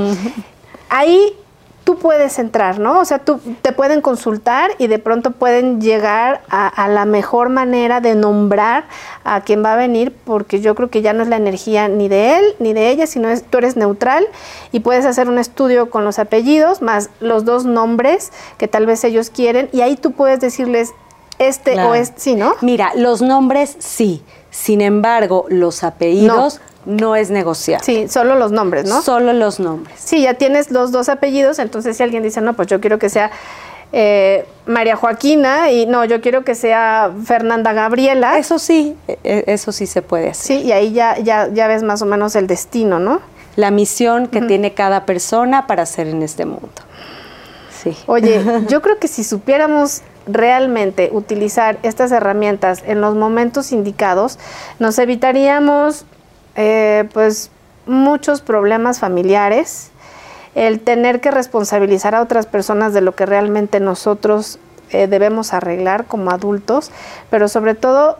Ahí 0.88 1.36
tú 1.84 1.96
puedes 1.96 2.38
entrar, 2.38 2.78
¿no? 2.78 3.00
O 3.00 3.04
sea, 3.04 3.18
tú 3.18 3.40
te 3.62 3.72
pueden 3.72 4.00
consultar 4.00 4.70
y 4.78 4.86
de 4.86 4.98
pronto 4.98 5.32
pueden 5.32 5.80
llegar 5.80 6.42
a, 6.48 6.88
la 6.88 7.04
mejor 7.04 7.48
manera 7.48 8.00
de 8.00 8.14
nombrar 8.14 8.84
a 9.24 9.40
quien 9.40 9.64
va 9.64 9.74
a 9.74 9.76
venir, 9.76 10.14
porque 10.24 10.60
yo 10.60 10.74
creo 10.74 10.90
que 10.90 11.02
ya 11.02 11.12
no 11.12 11.22
es 11.22 11.28
la 11.28 11.36
energía 11.36 11.88
ni 11.88 12.08
de 12.08 12.38
él 12.38 12.44
ni 12.58 12.72
de 12.72 12.90
ella, 12.90 13.06
sino 13.06 13.28
es, 13.28 13.44
tú 13.44 13.58
eres 13.58 13.76
neutral 13.76 14.26
y 14.70 14.80
puedes 14.80 15.04
hacer 15.04 15.28
un 15.28 15.38
estudio 15.38 15.90
con 15.90 16.04
los 16.04 16.18
apellidos 16.18 16.82
más 16.82 17.10
los 17.20 17.44
dos 17.44 17.64
nombres 17.64 18.32
que 18.58 18.68
tal 18.68 18.86
vez 18.86 19.04
ellos 19.04 19.30
quieren 19.30 19.68
y 19.72 19.80
ahí 19.80 19.96
tú 19.96 20.12
puedes 20.12 20.40
decirles 20.40 20.92
este 21.38 21.80
o 21.82 21.94
este, 21.94 22.20
sí, 22.20 22.34
¿no? 22.34 22.54
Mira, 22.60 22.92
los 22.94 23.22
nombres 23.22 23.76
sí, 23.78 24.22
sin 24.50 24.80
embargo, 24.80 25.46
los 25.48 25.82
apellidos 25.82 26.56
no 26.56 26.71
es 27.16 27.30
negociar. 27.30 27.82
Sí, 27.82 28.08
solo 28.08 28.34
los 28.34 28.52
nombres, 28.52 28.88
¿no? 28.88 29.02
Solo 29.02 29.32
los 29.32 29.60
nombres. 29.60 29.98
Sí, 29.98 30.22
ya 30.22 30.34
tienes 30.34 30.70
los 30.70 30.92
dos 30.92 31.08
apellidos, 31.08 31.58
entonces 31.58 31.96
si 31.96 32.02
alguien 32.02 32.22
dice, 32.22 32.40
no, 32.40 32.54
pues 32.54 32.68
yo 32.68 32.80
quiero 32.80 32.98
que 32.98 33.08
sea 33.08 33.30
eh, 33.92 34.46
María 34.64 34.96
Joaquina 34.96 35.70
y 35.70 35.84
no, 35.86 36.04
yo 36.04 36.20
quiero 36.20 36.44
que 36.44 36.54
sea 36.54 37.12
Fernanda 37.24 37.72
Gabriela. 37.72 38.38
Eso 38.38 38.58
sí, 38.58 38.96
e, 39.06 39.18
e, 39.22 39.44
eso 39.48 39.70
sí 39.70 39.86
se 39.86 40.02
puede 40.02 40.30
hacer. 40.30 40.58
Sí, 40.58 40.62
y 40.66 40.72
ahí 40.72 40.92
ya, 40.92 41.18
ya, 41.18 41.48
ya 41.52 41.68
ves 41.68 41.82
más 41.82 42.00
o 42.02 42.06
menos 42.06 42.34
el 42.34 42.46
destino, 42.46 42.98
¿no? 42.98 43.20
La 43.54 43.70
misión 43.70 44.28
que 44.28 44.40
tiene 44.40 44.72
cada 44.72 45.04
persona 45.04 45.66
para 45.66 45.82
hacer 45.82 46.06
en 46.06 46.22
este 46.22 46.46
mundo. 46.46 46.70
Sí. 47.82 47.94
Oye, 48.06 48.42
yo 48.68 48.80
creo 48.80 48.98
que 48.98 49.08
si 49.08 49.24
supiéramos 49.24 50.00
realmente 50.26 51.10
utilizar 51.12 51.78
estas 51.82 52.12
herramientas 52.12 52.82
en 52.86 53.00
los 53.00 53.14
momentos 53.14 53.72
indicados, 53.72 54.38
nos 54.78 54.98
evitaríamos 54.98 56.06
eh, 56.56 57.08
pues 57.12 57.50
muchos 57.86 58.40
problemas 58.40 59.00
familiares, 59.00 59.90
el 60.54 60.80
tener 60.80 61.20
que 61.20 61.30
responsabilizar 61.30 62.14
a 62.14 62.22
otras 62.22 62.46
personas 62.46 62.92
de 62.92 63.00
lo 63.00 63.14
que 63.14 63.26
realmente 63.26 63.80
nosotros 63.80 64.58
eh, 64.90 65.06
debemos 65.06 65.54
arreglar 65.54 66.04
como 66.04 66.30
adultos, 66.30 66.90
pero 67.30 67.48
sobre 67.48 67.74
todo 67.74 68.18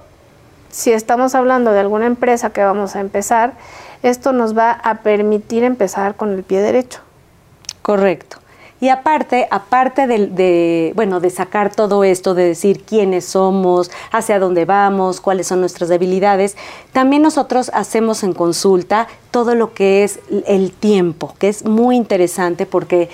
si 0.71 0.93
estamos 0.93 1.35
hablando 1.35 1.73
de 1.73 1.81
alguna 1.81 2.07
empresa 2.07 2.51
que 2.51 2.65
vamos 2.65 2.97
a 2.97 3.01
empezar, 3.01 3.53
esto 4.03 4.33
nos 4.33 4.57
va 4.57 4.73
a 4.73 5.03
permitir 5.03 5.65
empezar 5.65 6.17
con 6.17 6.33
el 6.33 6.43
pie 6.43 6.61
derecho. 6.61 7.01
Correcto. 7.83 8.39
Y 8.83 8.89
aparte, 8.89 9.47
aparte 9.53 10.09
de, 10.09 10.93
bueno, 10.97 11.21
de 11.21 11.31
sacar 11.31 11.73
todo 11.73 12.03
esto, 12.03 12.35
de 12.35 12.47
decir 12.47 12.83
quiénes 12.83 13.25
somos, 13.25 13.93
hacia 14.11 14.41
dónde 14.41 14.65
vamos, 14.65 15.21
cuáles 15.21 15.47
son 15.47 15.61
nuestras 15.61 15.89
debilidades, 15.89 16.57
también 16.91 17.23
nosotros 17.23 17.71
hacemos 17.75 18.25
en 18.25 18.33
consulta 18.33 19.07
todo 19.31 19.55
lo 19.55 19.73
que 19.73 20.03
es 20.03 20.19
el 20.49 20.73
tiempo, 20.73 21.33
que 21.39 21.49
es 21.49 21.65
muy 21.65 21.95
interesante 21.95 22.67
porque 22.67 23.09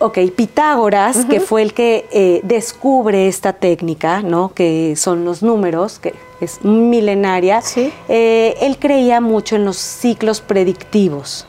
Ok, 0.00 0.18
Pitágoras, 0.36 1.24
que 1.24 1.40
fue 1.40 1.62
el 1.62 1.74
que 1.74 2.06
eh, 2.12 2.40
descubre 2.44 3.26
esta 3.26 3.52
técnica, 3.52 4.22
¿no? 4.22 4.54
que 4.54 4.94
son 4.96 5.24
los 5.24 5.42
números, 5.42 5.98
que 5.98 6.14
es 6.40 6.64
milenaria, 6.64 7.60
eh, 8.08 8.54
él 8.60 8.78
creía 8.78 9.20
mucho 9.20 9.56
en 9.56 9.64
los 9.64 9.76
ciclos 9.76 10.40
predictivos. 10.40 11.48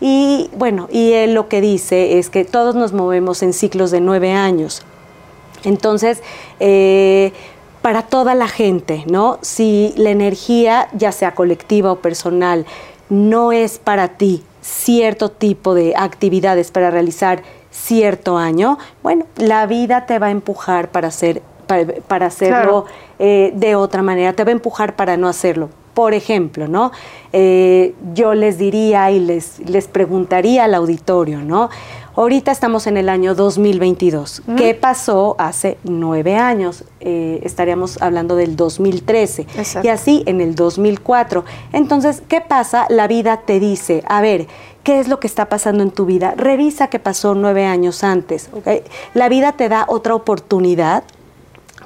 Y 0.00 0.50
bueno, 0.56 0.88
y 0.90 1.12
él 1.12 1.34
lo 1.34 1.48
que 1.48 1.60
dice 1.60 2.18
es 2.18 2.30
que 2.30 2.44
todos 2.44 2.74
nos 2.74 2.92
movemos 2.92 3.42
en 3.42 3.52
ciclos 3.52 3.90
de 3.90 4.00
nueve 4.00 4.32
años. 4.32 4.82
Entonces, 5.64 6.22
eh, 6.60 7.32
para 7.82 8.02
toda 8.02 8.34
la 8.34 8.48
gente, 8.48 9.04
¿no? 9.06 9.38
Si 9.42 9.92
la 9.96 10.10
energía, 10.10 10.88
ya 10.94 11.12
sea 11.12 11.34
colectiva 11.34 11.92
o 11.92 11.96
personal, 11.96 12.64
no 13.10 13.52
es 13.52 13.78
para 13.78 14.08
ti 14.16 14.42
cierto 14.62 15.30
tipo 15.30 15.74
de 15.74 15.94
actividades 15.94 16.70
para 16.70 16.90
realizar 16.90 17.42
cierto 17.74 18.38
año, 18.38 18.78
bueno, 19.02 19.26
la 19.36 19.66
vida 19.66 20.06
te 20.06 20.18
va 20.18 20.28
a 20.28 20.30
empujar 20.30 20.90
para 20.90 21.08
hacer 21.08 21.42
para, 22.06 22.26
hacerlo 22.26 22.84
eh, 23.18 23.52
de 23.54 23.74
otra 23.74 24.02
manera, 24.02 24.34
te 24.34 24.44
va 24.44 24.50
a 24.50 24.52
empujar 24.52 24.96
para 24.96 25.16
no 25.16 25.28
hacerlo. 25.28 25.70
Por 25.94 26.12
ejemplo, 26.12 26.68
¿no? 26.68 26.92
Eh, 27.32 27.94
yo 28.12 28.34
les 28.34 28.58
diría 28.58 29.10
y 29.10 29.20
les, 29.20 29.60
les 29.60 29.86
preguntaría 29.88 30.64
al 30.64 30.74
auditorio, 30.74 31.38
¿no? 31.38 31.70
Ahorita 32.16 32.52
estamos 32.52 32.86
en 32.86 32.96
el 32.96 33.08
año 33.08 33.34
2022. 33.34 34.42
¿Qué 34.56 34.74
pasó 34.74 35.34
hace 35.36 35.78
nueve 35.82 36.36
años? 36.36 36.84
Eh, 37.00 37.40
estaríamos 37.42 38.00
hablando 38.00 38.36
del 38.36 38.54
2013 38.54 39.48
y 39.82 39.88
así 39.88 40.22
en 40.26 40.40
el 40.40 40.54
2004. 40.54 41.44
Entonces, 41.72 42.22
¿qué 42.28 42.40
pasa? 42.40 42.86
La 42.88 43.08
vida 43.08 43.40
te 43.44 43.58
dice, 43.58 44.04
a 44.06 44.20
ver, 44.20 44.46
¿qué 44.84 45.00
es 45.00 45.08
lo 45.08 45.18
que 45.18 45.26
está 45.26 45.48
pasando 45.48 45.82
en 45.82 45.90
tu 45.90 46.06
vida? 46.06 46.34
Revisa 46.36 46.86
qué 46.86 47.00
pasó 47.00 47.34
nueve 47.34 47.66
años 47.66 48.04
antes. 48.04 48.48
La 49.12 49.28
vida 49.28 49.52
te 49.52 49.68
da 49.68 49.84
otra 49.88 50.14
oportunidad 50.14 51.02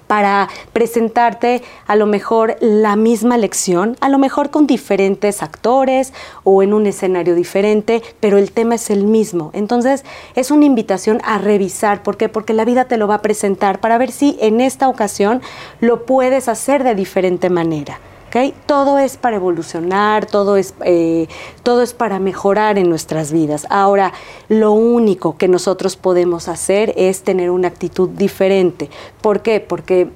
para 0.08 0.48
presentarte 0.72 1.62
a 1.86 1.94
lo 1.94 2.06
mejor 2.06 2.56
la 2.60 2.96
misma 2.96 3.38
lección, 3.38 3.96
a 4.00 4.08
lo 4.08 4.18
mejor 4.18 4.50
con 4.50 4.66
diferentes 4.66 5.40
actores 5.42 6.12
o 6.42 6.64
en 6.64 6.74
un 6.74 6.88
escenario 6.88 7.36
diferente, 7.36 8.02
pero 8.18 8.38
el 8.38 8.50
tema 8.50 8.74
es 8.74 8.90
el 8.90 9.04
mismo. 9.04 9.50
Entonces 9.54 10.04
es 10.34 10.50
una 10.50 10.64
invitación 10.64 11.20
a 11.22 11.38
revisar. 11.38 12.02
¿Por 12.02 12.16
qué? 12.16 12.28
Porque 12.28 12.54
la 12.54 12.64
vida 12.64 12.86
te 12.86 12.96
lo 12.96 13.06
va 13.06 13.16
a 13.16 13.22
presentar 13.22 13.78
para 13.78 13.98
ver 13.98 14.10
si 14.10 14.36
en 14.40 14.60
esta 14.60 14.88
ocasión 14.88 15.40
lo 15.78 16.06
puedes 16.06 16.48
hacer 16.48 16.82
de 16.82 16.96
diferente 16.96 17.50
manera. 17.50 18.00
Todo 18.66 18.98
es 18.98 19.16
para 19.16 19.36
evolucionar, 19.36 20.26
todo 20.26 20.56
es, 20.56 20.74
eh, 20.84 21.28
todo 21.62 21.82
es 21.82 21.94
para 21.94 22.18
mejorar 22.18 22.78
en 22.78 22.88
nuestras 22.88 23.32
vidas. 23.32 23.66
Ahora, 23.70 24.12
lo 24.48 24.72
único 24.72 25.36
que 25.36 25.48
nosotros 25.48 25.96
podemos 25.96 26.48
hacer 26.48 26.92
es 26.96 27.22
tener 27.22 27.50
una 27.50 27.68
actitud 27.68 28.08
diferente. 28.10 28.90
¿Por 29.20 29.40
qué? 29.40 29.60
Porque, 29.60 30.10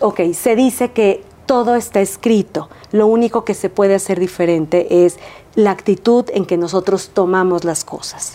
ok, 0.00 0.20
se 0.32 0.56
dice 0.56 0.90
que 0.90 1.22
todo 1.46 1.76
está 1.76 2.00
escrito. 2.00 2.68
Lo 2.90 3.06
único 3.06 3.44
que 3.44 3.54
se 3.54 3.70
puede 3.70 3.94
hacer 3.94 4.18
diferente 4.18 5.04
es 5.04 5.18
la 5.54 5.70
actitud 5.70 6.24
en 6.32 6.46
que 6.46 6.56
nosotros 6.56 7.10
tomamos 7.12 7.64
las 7.64 7.84
cosas. 7.84 8.34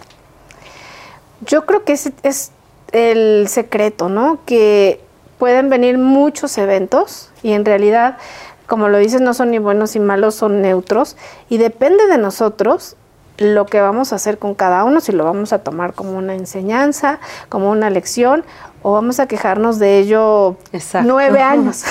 Yo 1.46 1.66
creo 1.66 1.84
que 1.84 1.94
es, 1.94 2.12
es 2.24 2.52
el 2.92 3.48
secreto, 3.48 4.10
¿no? 4.10 4.40
Que 4.46 5.02
pueden 5.38 5.70
venir 5.70 5.98
muchos 5.98 6.58
eventos 6.58 7.30
y 7.44 7.52
en 7.52 7.66
realidad 7.66 8.18
como 8.67 8.89
lo 8.89 8.97
dices, 8.97 9.21
no 9.21 9.34
son 9.34 9.51
ni 9.51 9.60
buenos 9.60 9.95
ni 9.95 10.01
malos, 10.01 10.36
son 10.36 10.62
neutros 10.62 11.15
y 11.49 11.58
depende 11.58 12.08
de 12.08 12.17
nosotros 12.17 12.95
lo 13.38 13.65
que 13.65 13.82
vamos 13.82 14.12
a 14.12 14.15
hacer 14.15 14.39
con 14.39 14.56
cada 14.56 14.84
uno, 14.84 14.99
si 14.99 15.12
lo 15.12 15.23
vamos 15.23 15.53
a 15.53 15.60
tomar 15.60 15.93
como 15.93 16.17
una 16.17 16.34
enseñanza, 16.34 17.19
como 17.49 17.69
una 17.71 17.89
lección 17.89 18.43
o 18.82 18.93
vamos 18.93 19.19
a 19.19 19.27
quejarnos 19.27 19.80
de 19.80 19.99
ello 19.99 20.58
nueve 21.03 21.41
años. 21.43 21.84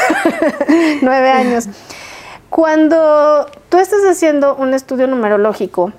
nueve 1.02 1.30
años. 1.30 1.68
Cuando 2.50 3.46
tú 3.68 3.78
estás 3.78 4.00
haciendo 4.08 4.54
un 4.56 4.74
estudio 4.74 5.06
numerológico, 5.06 5.92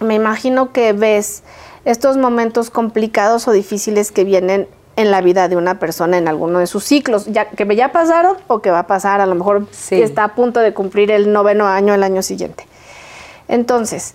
me 0.00 0.14
imagino 0.14 0.72
que 0.72 0.92
ves 0.92 1.42
estos 1.84 2.16
momentos 2.16 2.70
complicados 2.70 3.48
o 3.48 3.52
difíciles 3.52 4.12
que 4.12 4.24
vienen 4.24 4.68
en 4.96 5.10
la 5.10 5.20
vida 5.20 5.48
de 5.48 5.56
una 5.56 5.78
persona 5.78 6.18
en 6.18 6.28
alguno 6.28 6.58
de 6.58 6.66
sus 6.66 6.84
ciclos, 6.84 7.26
ya 7.26 7.48
que 7.48 7.76
ya 7.76 7.92
pasaron 7.92 8.36
o 8.46 8.60
que 8.60 8.70
va 8.70 8.80
a 8.80 8.86
pasar, 8.86 9.20
a 9.20 9.26
lo 9.26 9.34
mejor 9.34 9.66
está 9.90 10.24
a 10.24 10.34
punto 10.34 10.60
de 10.60 10.74
cumplir 10.74 11.10
el 11.10 11.32
noveno 11.32 11.66
año 11.66 11.94
el 11.94 12.02
año 12.02 12.22
siguiente. 12.22 12.66
Entonces, 13.48 14.14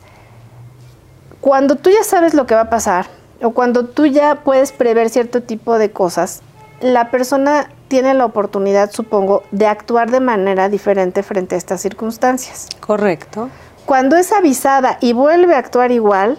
cuando 1.41 1.75
tú 1.75 1.89
ya 1.89 2.03
sabes 2.03 2.33
lo 2.33 2.45
que 2.45 2.55
va 2.55 2.61
a 2.61 2.69
pasar 2.69 3.07
o 3.41 3.51
cuando 3.51 3.85
tú 3.85 4.05
ya 4.05 4.43
puedes 4.43 4.71
prever 4.71 5.09
cierto 5.09 5.41
tipo 5.43 5.77
de 5.77 5.91
cosas, 5.91 6.41
la 6.81 7.09
persona 7.11 7.71
tiene 7.87 8.13
la 8.13 8.25
oportunidad, 8.25 8.91
supongo, 8.91 9.43
de 9.51 9.65
actuar 9.65 10.11
de 10.11 10.19
manera 10.19 10.69
diferente 10.69 11.23
frente 11.23 11.55
a 11.55 11.57
estas 11.57 11.81
circunstancias. 11.81 12.67
Correcto. 12.79 13.49
Cuando 13.85 14.17
es 14.17 14.31
avisada 14.33 14.97
y 14.99 15.13
vuelve 15.13 15.55
a 15.55 15.59
actuar 15.59 15.91
igual, 15.91 16.37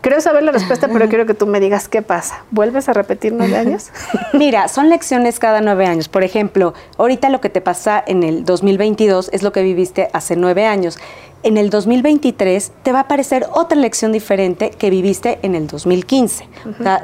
Creo 0.00 0.20
saber 0.20 0.42
la 0.42 0.52
respuesta, 0.52 0.88
pero 0.88 1.08
quiero 1.08 1.26
que 1.26 1.34
tú 1.34 1.46
me 1.46 1.60
digas 1.60 1.88
qué 1.88 2.02
pasa. 2.02 2.44
¿Vuelves 2.50 2.88
a 2.88 2.92
repetir 2.92 3.32
nueve 3.32 3.56
años? 3.56 3.90
Mira, 4.32 4.68
son 4.68 4.88
lecciones 4.88 5.38
cada 5.38 5.60
nueve 5.60 5.86
años. 5.86 6.08
Por 6.08 6.24
ejemplo, 6.24 6.74
ahorita 6.98 7.28
lo 7.28 7.40
que 7.40 7.50
te 7.50 7.60
pasa 7.60 8.02
en 8.06 8.22
el 8.22 8.44
2022 8.44 9.30
es 9.32 9.42
lo 9.42 9.52
que 9.52 9.62
viviste 9.62 10.08
hace 10.12 10.36
nueve 10.36 10.66
años. 10.66 10.98
En 11.42 11.58
el 11.58 11.68
2023 11.68 12.72
te 12.82 12.92
va 12.92 13.00
a 13.00 13.02
aparecer 13.02 13.46
otra 13.52 13.78
lección 13.78 14.12
diferente 14.12 14.70
que 14.70 14.88
viviste 14.88 15.38
en 15.42 15.54
el 15.54 15.66
2015. 15.66 16.48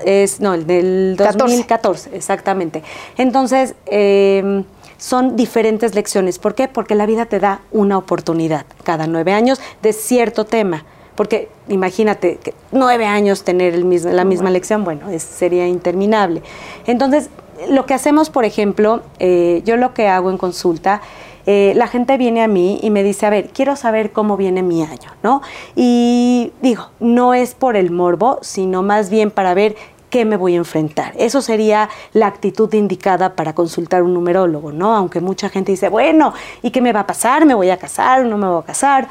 es, 0.06 0.40
no, 0.40 0.54
el 0.54 0.66
del 0.66 1.16
2014, 1.16 2.16
exactamente. 2.16 2.82
Entonces, 3.18 3.74
em, 3.84 4.64
son 4.96 5.36
diferentes 5.36 5.94
lecciones. 5.94 6.38
¿Por 6.38 6.54
qué? 6.54 6.68
Porque 6.68 6.94
la 6.94 7.04
vida 7.04 7.26
te 7.26 7.38
da 7.38 7.60
una 7.70 7.98
oportunidad 7.98 8.64
cada 8.82 9.06
nueve 9.06 9.32
años 9.32 9.60
de 9.82 9.92
cierto 9.92 10.44
tema 10.46 10.84
porque 11.20 11.50
imagínate, 11.68 12.38
que 12.38 12.54
nueve 12.72 13.04
años 13.04 13.44
tener 13.44 13.74
el 13.74 13.84
mismo, 13.84 14.10
la 14.10 14.24
misma 14.24 14.48
lección, 14.48 14.84
bueno, 14.84 15.02
sería 15.18 15.68
interminable. 15.68 16.42
Entonces, 16.86 17.28
lo 17.68 17.84
que 17.84 17.92
hacemos, 17.92 18.30
por 18.30 18.46
ejemplo, 18.46 19.02
eh, 19.18 19.60
yo 19.66 19.76
lo 19.76 19.92
que 19.92 20.08
hago 20.08 20.30
en 20.30 20.38
consulta 20.38 21.02
eh, 21.44 21.74
la 21.76 21.88
gente 21.88 22.16
viene 22.16 22.42
a 22.42 22.48
mí 22.48 22.80
y 22.82 22.88
me 22.88 23.02
dice, 23.02 23.26
a 23.26 23.30
ver, 23.30 23.50
quiero 23.50 23.76
saber 23.76 24.12
cómo 24.12 24.38
viene 24.38 24.62
mi 24.62 24.82
año, 24.82 25.10
¿no? 25.22 25.42
Y 25.76 26.54
digo, 26.62 26.88
no 27.00 27.34
es 27.34 27.54
por 27.54 27.76
el 27.76 27.90
morbo, 27.90 28.38
sino 28.40 28.82
más 28.82 29.10
bien 29.10 29.30
para 29.30 29.52
ver 29.52 29.76
qué 30.08 30.24
me 30.24 30.38
voy 30.38 30.54
a 30.54 30.56
enfrentar. 30.56 31.12
Eso 31.18 31.42
sería 31.42 31.90
la 32.14 32.28
actitud 32.28 32.72
indicada 32.72 33.34
para 33.34 33.54
consultar 33.54 34.02
un 34.02 34.14
numerólogo, 34.14 34.72
¿no? 34.72 34.96
Aunque 34.96 35.20
mucha 35.20 35.50
gente 35.50 35.72
dice, 35.72 35.90
bueno, 35.90 36.32
¿y 36.62 36.70
qué 36.70 36.80
me 36.80 36.94
va 36.94 37.00
a 37.00 37.06
pasar? 37.06 37.44
¿Me 37.44 37.52
voy 37.54 37.68
a 37.68 37.76
casar 37.76 38.22
o 38.22 38.24
no 38.24 38.38
me 38.38 38.46
voy 38.46 38.62
a 38.62 38.64
casar? 38.64 39.08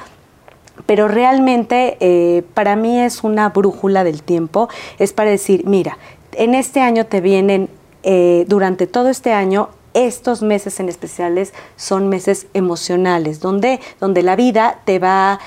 Pero 0.86 1.08
realmente 1.08 1.98
eh, 2.00 2.44
para 2.54 2.76
mí 2.76 3.00
es 3.00 3.24
una 3.24 3.50
brújula 3.50 4.04
del 4.04 4.24
tiempo, 4.24 4.70
es 4.98 5.14
para 5.14 5.30
decir, 5.30 5.66
mira, 5.66 5.98
en 6.34 6.56
este 6.56 6.82
año 6.82 7.06
te 7.06 7.22
vienen, 7.22 7.70
eh, 8.04 8.46
durante 8.48 8.88
todo 8.88 9.10
este 9.10 9.34
año, 9.34 9.70
estos 9.94 10.42
meses 10.42 10.80
en 10.80 10.88
especiales 10.88 11.54
son 11.76 12.10
meses 12.10 12.48
emocionales, 12.54 13.40
donde, 13.40 13.80
donde 14.00 14.24
la 14.24 14.36
vida 14.36 14.80
te 14.86 15.00
va 15.00 15.40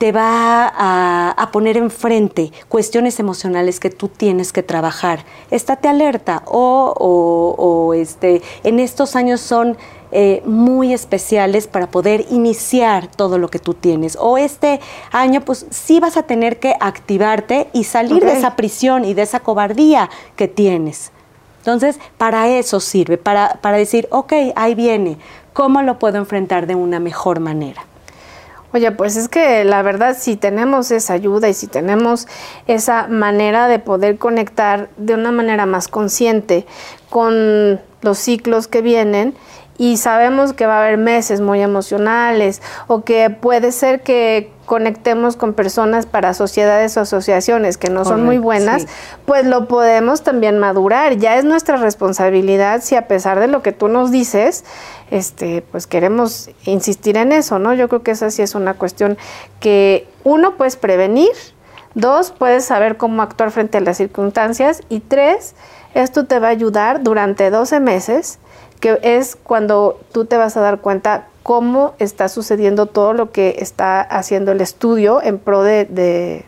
te 0.00 0.12
va 0.12 0.72
a, 0.74 1.50
poner 1.52 1.76
enfrente 1.76 2.52
cuestiones 2.70 3.20
emocionales 3.20 3.80
que 3.80 3.90
tú 3.90 4.08
tienes 4.08 4.50
que 4.50 4.62
trabajar. 4.62 5.26
Estate 5.50 5.88
alerta 5.88 6.42
o, 6.46 7.92
este, 7.94 8.40
en 8.64 8.80
estos 8.80 9.14
años 9.14 9.42
son 9.42 9.76
eh, 10.12 10.42
muy 10.44 10.92
especiales 10.92 11.66
para 11.66 11.88
poder 11.88 12.26
iniciar 12.30 13.06
todo 13.06 13.38
lo 13.38 13.48
que 13.48 13.58
tú 13.58 13.74
tienes. 13.74 14.16
O 14.20 14.38
este 14.38 14.80
año, 15.12 15.40
pues 15.42 15.66
sí 15.70 16.00
vas 16.00 16.16
a 16.16 16.24
tener 16.24 16.58
que 16.58 16.74
activarte 16.80 17.68
y 17.72 17.84
salir 17.84 18.24
de 18.24 18.32
esa 18.32 18.56
prisión 18.56 19.04
y 19.04 19.14
de 19.14 19.22
esa 19.22 19.40
cobardía 19.40 20.10
que 20.36 20.48
tienes. 20.48 21.12
Entonces, 21.58 22.00
para 22.18 22.48
eso 22.48 22.80
sirve, 22.80 23.18
para, 23.18 23.58
para 23.60 23.76
decir, 23.76 24.08
ok, 24.10 24.32
ahí 24.56 24.74
viene, 24.74 25.18
¿cómo 25.52 25.82
lo 25.82 25.98
puedo 25.98 26.16
enfrentar 26.18 26.66
de 26.66 26.74
una 26.74 27.00
mejor 27.00 27.38
manera? 27.38 27.84
Oye, 28.72 28.92
pues 28.92 29.16
es 29.16 29.28
que 29.28 29.64
la 29.64 29.82
verdad, 29.82 30.16
si 30.18 30.36
tenemos 30.36 30.92
esa 30.92 31.14
ayuda 31.14 31.48
y 31.48 31.54
si 31.54 31.66
tenemos 31.66 32.28
esa 32.68 33.08
manera 33.08 33.66
de 33.66 33.80
poder 33.80 34.16
conectar 34.16 34.88
de 34.96 35.14
una 35.14 35.32
manera 35.32 35.66
más 35.66 35.88
consciente 35.88 36.66
con 37.08 37.80
los 38.00 38.18
ciclos 38.18 38.68
que 38.68 38.80
vienen, 38.80 39.34
y 39.80 39.96
sabemos 39.96 40.52
que 40.52 40.66
va 40.66 40.76
a 40.76 40.84
haber 40.84 40.98
meses 40.98 41.40
muy 41.40 41.62
emocionales 41.62 42.60
o 42.86 43.02
que 43.02 43.30
puede 43.30 43.72
ser 43.72 44.02
que 44.02 44.52
conectemos 44.66 45.36
con 45.36 45.54
personas 45.54 46.04
para 46.04 46.34
sociedades 46.34 46.98
o 46.98 47.00
asociaciones 47.00 47.78
que 47.78 47.88
no 47.88 48.04
son 48.04 48.22
muy 48.22 48.36
buenas, 48.36 48.84
pues 49.24 49.46
lo 49.46 49.68
podemos 49.68 50.22
también 50.22 50.58
madurar. 50.58 51.16
Ya 51.16 51.38
es 51.38 51.46
nuestra 51.46 51.78
responsabilidad 51.78 52.82
si 52.82 52.94
a 52.94 53.08
pesar 53.08 53.40
de 53.40 53.46
lo 53.46 53.62
que 53.62 53.72
tú 53.72 53.88
nos 53.88 54.10
dices, 54.10 54.66
este, 55.10 55.62
pues 55.62 55.86
queremos 55.86 56.50
insistir 56.66 57.16
en 57.16 57.32
eso, 57.32 57.58
¿no? 57.58 57.72
Yo 57.72 57.88
creo 57.88 58.02
que 58.02 58.10
esa 58.10 58.30
sí 58.30 58.42
es 58.42 58.54
una 58.54 58.74
cuestión 58.74 59.16
que 59.60 60.06
uno 60.24 60.58
puedes 60.58 60.76
prevenir, 60.76 61.32
dos 61.94 62.32
puedes 62.32 62.66
saber 62.66 62.98
cómo 62.98 63.22
actuar 63.22 63.50
frente 63.50 63.78
a 63.78 63.80
las 63.80 63.96
circunstancias 63.96 64.82
y 64.90 65.00
tres, 65.00 65.54
esto 65.94 66.26
te 66.26 66.38
va 66.38 66.48
a 66.48 66.50
ayudar 66.50 67.02
durante 67.02 67.48
12 67.48 67.80
meses 67.80 68.40
que 68.80 68.98
es 69.02 69.36
cuando 69.36 70.00
tú 70.12 70.24
te 70.24 70.36
vas 70.36 70.56
a 70.56 70.60
dar 70.60 70.80
cuenta 70.80 71.28
cómo 71.42 71.94
está 71.98 72.28
sucediendo 72.28 72.86
todo 72.86 73.12
lo 73.12 73.30
que 73.30 73.56
está 73.58 74.00
haciendo 74.00 74.52
el 74.52 74.60
estudio 74.60 75.22
en 75.22 75.38
pro 75.38 75.62
de, 75.62 76.44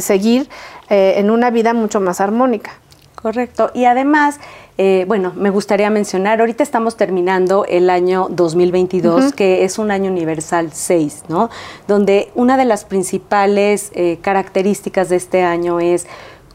seguir 0.00 0.48
eh, 0.90 1.14
en 1.16 1.30
una 1.30 1.50
vida 1.50 1.74
mucho 1.74 2.00
más 2.00 2.20
armónica. 2.20 2.72
Correcto. 3.14 3.70
Y 3.74 3.86
además, 3.86 4.38
eh, 4.78 5.04
bueno, 5.08 5.32
me 5.36 5.50
gustaría 5.50 5.90
mencionar, 5.90 6.40
ahorita 6.40 6.62
estamos 6.62 6.96
terminando 6.96 7.64
el 7.66 7.88
año 7.88 8.28
2022, 8.30 9.32
que 9.32 9.64
es 9.64 9.78
un 9.78 9.90
año 9.90 10.10
universal 10.10 10.70
6, 10.72 11.24
¿no? 11.28 11.50
Donde 11.88 12.30
una 12.34 12.56
de 12.56 12.66
las 12.66 12.84
principales 12.84 13.90
eh, 13.94 14.18
características 14.20 15.08
de 15.08 15.16
este 15.16 15.42
año 15.42 15.80
es 15.80 16.06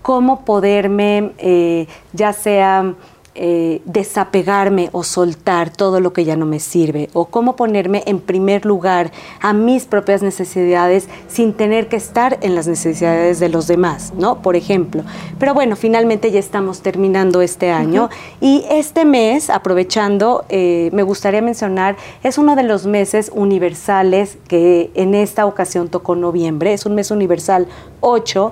cómo 0.02 0.46
poderme, 0.46 1.88
ya 2.14 2.34
sea 2.34 2.96
eh, 3.34 3.82
desapegarme 3.86 4.90
o 4.92 5.04
soltar 5.04 5.70
todo 5.72 6.02
lo 6.02 6.12
que 6.12 6.26
ya 6.26 6.36
no 6.36 6.46
me 6.46 6.60
sirve 6.60 7.10
o 7.14 7.26
cómo 7.26 7.56
ponerme 7.56 8.04
en 8.06 8.20
primer 8.20 8.66
lugar 8.66 9.12
a 9.40 9.54
mis 9.54 9.86
propias 9.86 10.22
necesidades 10.22 11.08
sin 11.30 11.54
tener 11.54 11.88
que 11.88 11.96
estar 11.96 12.40
en 12.42 12.56
las 12.56 12.68
necesidades 12.68 13.40
de 13.40 13.48
los 13.48 13.68
demás, 13.68 14.12
¿no? 14.18 14.42
Por 14.42 14.58
ejemplo. 14.58 15.04
Pero 15.40 15.54
bueno, 15.54 15.78
finalmente 15.78 16.30
ya 16.30 16.40
estamos 16.40 16.82
terminando 16.82 17.42
este 17.42 17.72
año 17.72 18.10
y 18.42 18.66
este 18.70 19.06
mes, 19.06 19.50
aprovechando, 19.50 20.44
eh, 20.50 20.90
me 20.92 21.04
gustaría 21.04 21.42
mencionar, 21.42 21.96
es 22.24 22.38
uno 22.38 22.58
de 22.58 22.64
los 22.64 22.86
meses 22.86 23.32
universales 23.34 24.38
que 24.50 24.92
en 24.94 25.16
esta 25.16 25.46
ocasión 25.46 25.88
tocó 25.88 26.16
noviembre, 26.16 26.74
es 26.74 26.86
un 26.86 26.96
mes 26.96 27.12
universal 27.12 27.68
8 28.02 28.52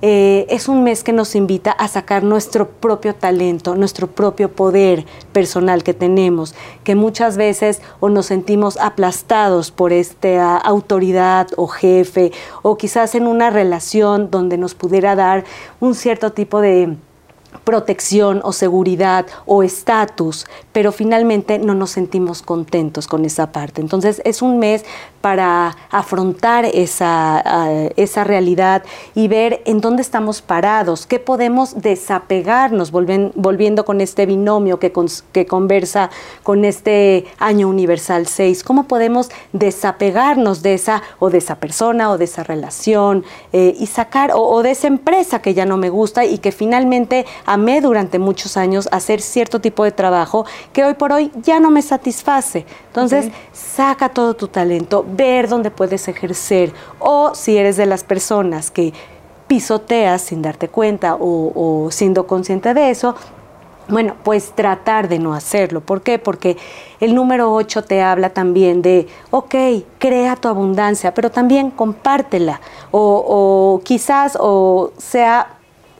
eh, 0.00 0.46
es 0.48 0.68
un 0.68 0.84
mes 0.84 1.02
que 1.02 1.12
nos 1.12 1.34
invita 1.34 1.72
a 1.72 1.88
sacar 1.88 2.22
nuestro 2.22 2.68
propio 2.68 3.16
talento, 3.16 3.74
nuestro 3.74 4.06
propio 4.06 4.52
poder 4.52 5.04
personal 5.32 5.82
que 5.82 5.92
tenemos, 5.92 6.54
que 6.84 6.94
muchas 6.94 7.36
veces 7.36 7.82
o 7.98 8.08
nos 8.08 8.26
sentimos 8.26 8.76
aplastados 8.76 9.72
por 9.72 9.92
esta 9.92 10.56
autoridad 10.56 11.48
o 11.56 11.66
jefe, 11.66 12.30
o 12.62 12.76
quizás 12.76 13.16
en 13.16 13.26
una 13.26 13.50
relación 13.50 14.30
donde 14.30 14.56
nos 14.56 14.76
pudiera 14.76 15.16
dar 15.16 15.44
un 15.80 15.96
cierto 15.96 16.30
tipo 16.30 16.60
de 16.60 16.96
protección 17.64 18.40
o 18.44 18.52
seguridad 18.52 19.26
o 19.46 19.62
estatus, 19.62 20.46
pero 20.78 20.92
finalmente 20.92 21.58
no 21.58 21.74
nos 21.74 21.90
sentimos 21.90 22.40
contentos 22.40 23.08
con 23.08 23.24
esa 23.24 23.50
parte. 23.50 23.80
Entonces 23.80 24.22
es 24.24 24.42
un 24.42 24.60
mes 24.60 24.84
para 25.20 25.76
afrontar 25.90 26.64
esa, 26.66 27.42
ah, 27.44 27.88
esa 27.96 28.22
realidad 28.22 28.84
y 29.16 29.26
ver 29.26 29.60
en 29.64 29.80
dónde 29.80 30.02
estamos 30.02 30.40
parados, 30.40 31.04
qué 31.04 31.18
podemos 31.18 31.82
desapegarnos, 31.82 32.92
volviendo 32.92 33.84
con 33.84 34.00
este 34.00 34.24
binomio 34.24 34.78
que, 34.78 34.92
que 35.32 35.46
conversa 35.46 36.10
con 36.44 36.64
este 36.64 37.26
año 37.38 37.68
universal 37.68 38.28
6, 38.28 38.62
cómo 38.62 38.84
podemos 38.84 39.30
desapegarnos 39.52 40.62
de 40.62 40.74
esa 40.74 41.02
o 41.18 41.28
de 41.28 41.38
esa 41.38 41.56
persona 41.56 42.12
o 42.12 42.18
de 42.18 42.26
esa 42.26 42.44
relación 42.44 43.24
eh, 43.52 43.74
y 43.76 43.86
sacar 43.86 44.30
o, 44.30 44.42
o 44.42 44.62
de 44.62 44.70
esa 44.70 44.86
empresa 44.86 45.42
que 45.42 45.54
ya 45.54 45.66
no 45.66 45.76
me 45.76 45.90
gusta 45.90 46.24
y 46.24 46.38
que 46.38 46.52
finalmente 46.52 47.26
amé 47.46 47.80
durante 47.80 48.20
muchos 48.20 48.56
años 48.56 48.88
hacer 48.92 49.20
cierto 49.20 49.60
tipo 49.60 49.82
de 49.82 49.90
trabajo 49.90 50.46
que 50.72 50.84
hoy 50.84 50.94
por 50.94 51.12
hoy 51.12 51.30
ya 51.42 51.60
no 51.60 51.70
me 51.70 51.82
satisface. 51.82 52.66
Entonces, 52.88 53.30
saca 53.52 54.08
todo 54.08 54.34
tu 54.34 54.48
talento, 54.48 55.04
ver 55.08 55.48
dónde 55.48 55.70
puedes 55.70 56.08
ejercer 56.08 56.72
o 56.98 57.34
si 57.34 57.56
eres 57.56 57.76
de 57.76 57.86
las 57.86 58.04
personas 58.04 58.70
que 58.70 58.92
pisoteas 59.46 60.22
sin 60.22 60.42
darte 60.42 60.68
cuenta 60.68 61.16
o, 61.18 61.88
siendo 61.90 62.26
consciente 62.26 62.74
de 62.74 62.90
eso, 62.90 63.16
bueno, 63.88 64.16
pues 64.22 64.52
tratar 64.54 65.08
de 65.08 65.18
no 65.18 65.32
hacerlo. 65.32 65.80
¿Por 65.80 66.02
qué? 66.02 66.18
Porque 66.18 66.58
el 67.00 67.14
número 67.14 67.54
8 67.54 67.84
te 67.84 68.02
habla 68.02 68.34
también 68.34 68.82
de, 68.82 69.08
ok, 69.30 69.54
crea 69.98 70.36
tu 70.36 70.48
abundancia, 70.48 71.14
pero 71.14 71.30
también 71.30 71.70
compártela. 71.70 72.60
O, 72.90 73.24
o 73.26 73.80
quizás 73.82 74.36
o 74.38 74.92
sea 74.98 75.57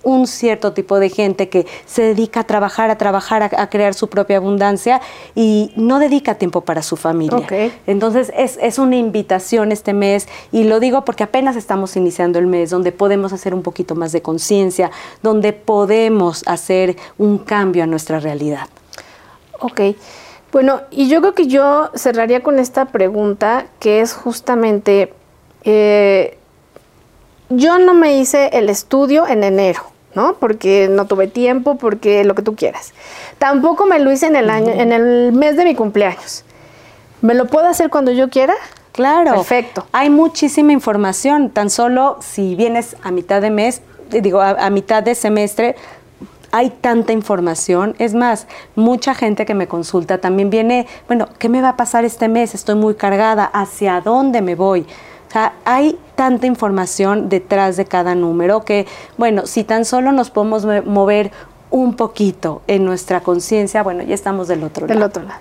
un 0.09 0.27
cierto 0.27 0.73
tipo 0.73 0.99
de 0.99 1.11
gente 1.11 1.51
que 1.51 1.66
se 1.85 2.01
dedica 2.01 2.40
a 2.40 2.44
trabajar, 2.44 2.90
a 2.90 2.97
trabajar, 2.97 3.42
a, 3.42 3.68
crear 3.68 3.92
su 3.92 4.09
propia 4.09 4.38
abundancia 4.38 5.03
y 5.35 5.71
no 5.77 5.99
dedica 5.99 6.37
tiempo 6.37 6.62
para 6.62 6.83
su 6.83 6.97
familia. 6.97 7.47
Entonces 7.87 8.33
es, 8.35 8.79
una 8.79 8.97
invitación 8.97 9.71
este 9.71 9.92
mes 9.92 10.27
y 10.51 10.64
lo 10.64 10.81
digo 10.81 11.05
porque 11.05 11.25
apenas 11.25 11.57
estamos 11.57 11.94
iniciando 11.97 12.38
el 12.38 12.47
mes 12.47 12.71
donde 12.71 12.90
podemos 12.90 13.35
hacer 13.35 13.53
un 13.53 13.62
poquito 13.62 13.94
más 13.97 14.12
de 14.12 14.23
conciencia, 14.23 14.90
donde 15.23 15.53
podemos 15.53 16.42
hacer 16.47 16.97
un 17.18 17.37
cambio 17.37 17.85
a 17.85 17.87
nuestra 17.87 18.18
realidad. 18.18 18.66
Ok. 19.61 19.81
Bueno, 20.53 20.81
y 20.90 21.11
yo 21.11 21.21
creo 21.21 21.35
que 21.35 21.49
yo 21.49 21.90
cerraría 21.94 22.42
con 22.42 22.59
esta 22.59 22.87
pregunta 22.87 23.66
que 23.79 24.01
es 24.01 24.14
justamente, 24.14 25.12
eh, 25.64 26.38
yo 27.51 27.79
no 27.79 27.92
me 27.92 28.16
hice 28.16 28.49
el 28.55 28.71
estudio 28.71 29.27
en 29.27 29.44
enero. 29.44 29.83
¿No? 30.14 30.35
Porque 30.35 30.88
no 30.90 31.07
tuve 31.07 31.29
tiempo, 31.29 31.77
porque 31.77 32.25
lo 32.25 32.35
que 32.35 32.42
tú 32.42 32.55
quieras. 32.57 32.92
Tampoco 33.38 33.87
me 33.87 33.99
lo 33.99 34.11
hice 34.12 34.27
en 34.27 34.37
el 34.37 34.51
año, 34.51 34.73
en 34.73 34.92
el 34.92 35.33
mes 35.33 35.57
de 35.57 35.64
mi 35.64 35.75
cumpleaños. 35.75 36.44
¿Me 37.21 37.35
lo 37.35 37.47
puedo 37.47 37.66
hacer 37.66 37.90
cuando 37.90 38.12
yo 38.12 38.29
quiera? 38.29 38.55
Claro. 38.92 39.33
Perfecto. 39.35 39.87
Hay 39.92 40.11
muchísima 40.11 40.73
información. 40.73 41.51
Tan 41.51 41.71
solo 41.71 42.18
si 42.21 42.55
vienes 42.55 42.97
a 43.03 43.11
mitad 43.11 43.40
de 43.40 43.51
mes, 43.51 43.83
digo, 44.11 44.40
a, 44.40 44.71
mitad 44.71 45.03
de 45.03 45.14
semestre, 45.14 45.77
hay 46.51 46.71
tanta 46.71 47.12
información. 47.12 47.94
Es 47.99 48.14
más, 48.14 48.47
mucha 48.75 49.14
gente 49.14 49.47
que 49.47 49.55
me 49.55 49.68
consulta 49.68 50.18
también 50.18 50.51
viene, 50.51 50.87
bueno, 51.07 51.29
¿qué 51.38 51.49
me 51.49 51.61
va 51.61 51.71
a 51.71 51.77
pasar 51.77 52.05
este 52.05 52.29
mes? 52.29 52.55
Estoy 52.55 52.75
muy 52.75 52.94
cargada. 52.94 53.44
¿Hacia 53.44 54.01
dónde 54.01 54.42
me 54.42 54.55
voy? 54.55 54.87
O 55.29 55.31
sea, 55.31 55.53
hay 55.64 55.99
tanta 56.14 56.47
información 56.47 57.29
detrás 57.29 57.77
de 57.77 57.85
cada 57.85 58.14
número 58.14 58.64
que, 58.64 58.87
bueno, 59.17 59.47
si 59.47 59.64
tan 59.64 59.85
solo 59.85 60.12
nos 60.12 60.31
podemos 60.31 60.67
mover 60.87 61.31
un 61.71 61.95
poquito 61.95 62.62
en 62.67 62.85
nuestra 62.85 63.21
conciencia, 63.21 63.83
bueno, 63.83 64.03
ya 64.03 64.14
estamos 64.14 64.49
del 64.49 64.64
otro 64.64 64.87
lado. 64.87 64.99
Del 64.99 65.03
otro 65.03 65.23
lado. 65.23 65.41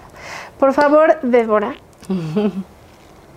Por 0.59 0.73
favor, 0.73 1.19
Débora, 1.21 1.75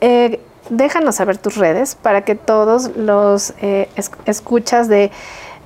Eh, 0.02 0.40
déjanos 0.70 1.16
saber 1.16 1.36
tus 1.36 1.56
redes 1.56 1.94
para 1.94 2.22
que 2.22 2.34
todos 2.34 2.96
los 2.96 3.52
eh, 3.60 3.88
escuchas 4.24 4.88
de 4.88 5.10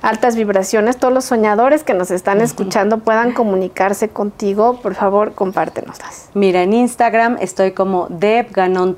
altas 0.01 0.35
vibraciones, 0.35 0.97
todos 0.97 1.13
los 1.13 1.23
soñadores 1.23 1.83
que 1.83 1.93
nos 1.93 2.11
están 2.11 2.41
escuchando 2.41 2.97
puedan 2.97 3.31
comunicarse 3.31 4.09
contigo, 4.09 4.81
por 4.81 4.93
favor, 4.93 5.33
compártenoslas. 5.33 6.29
Mira, 6.33 6.63
en 6.63 6.73
Instagram 6.73 7.37
estoy 7.39 7.71
como 7.71 8.07
Deb 8.09 8.47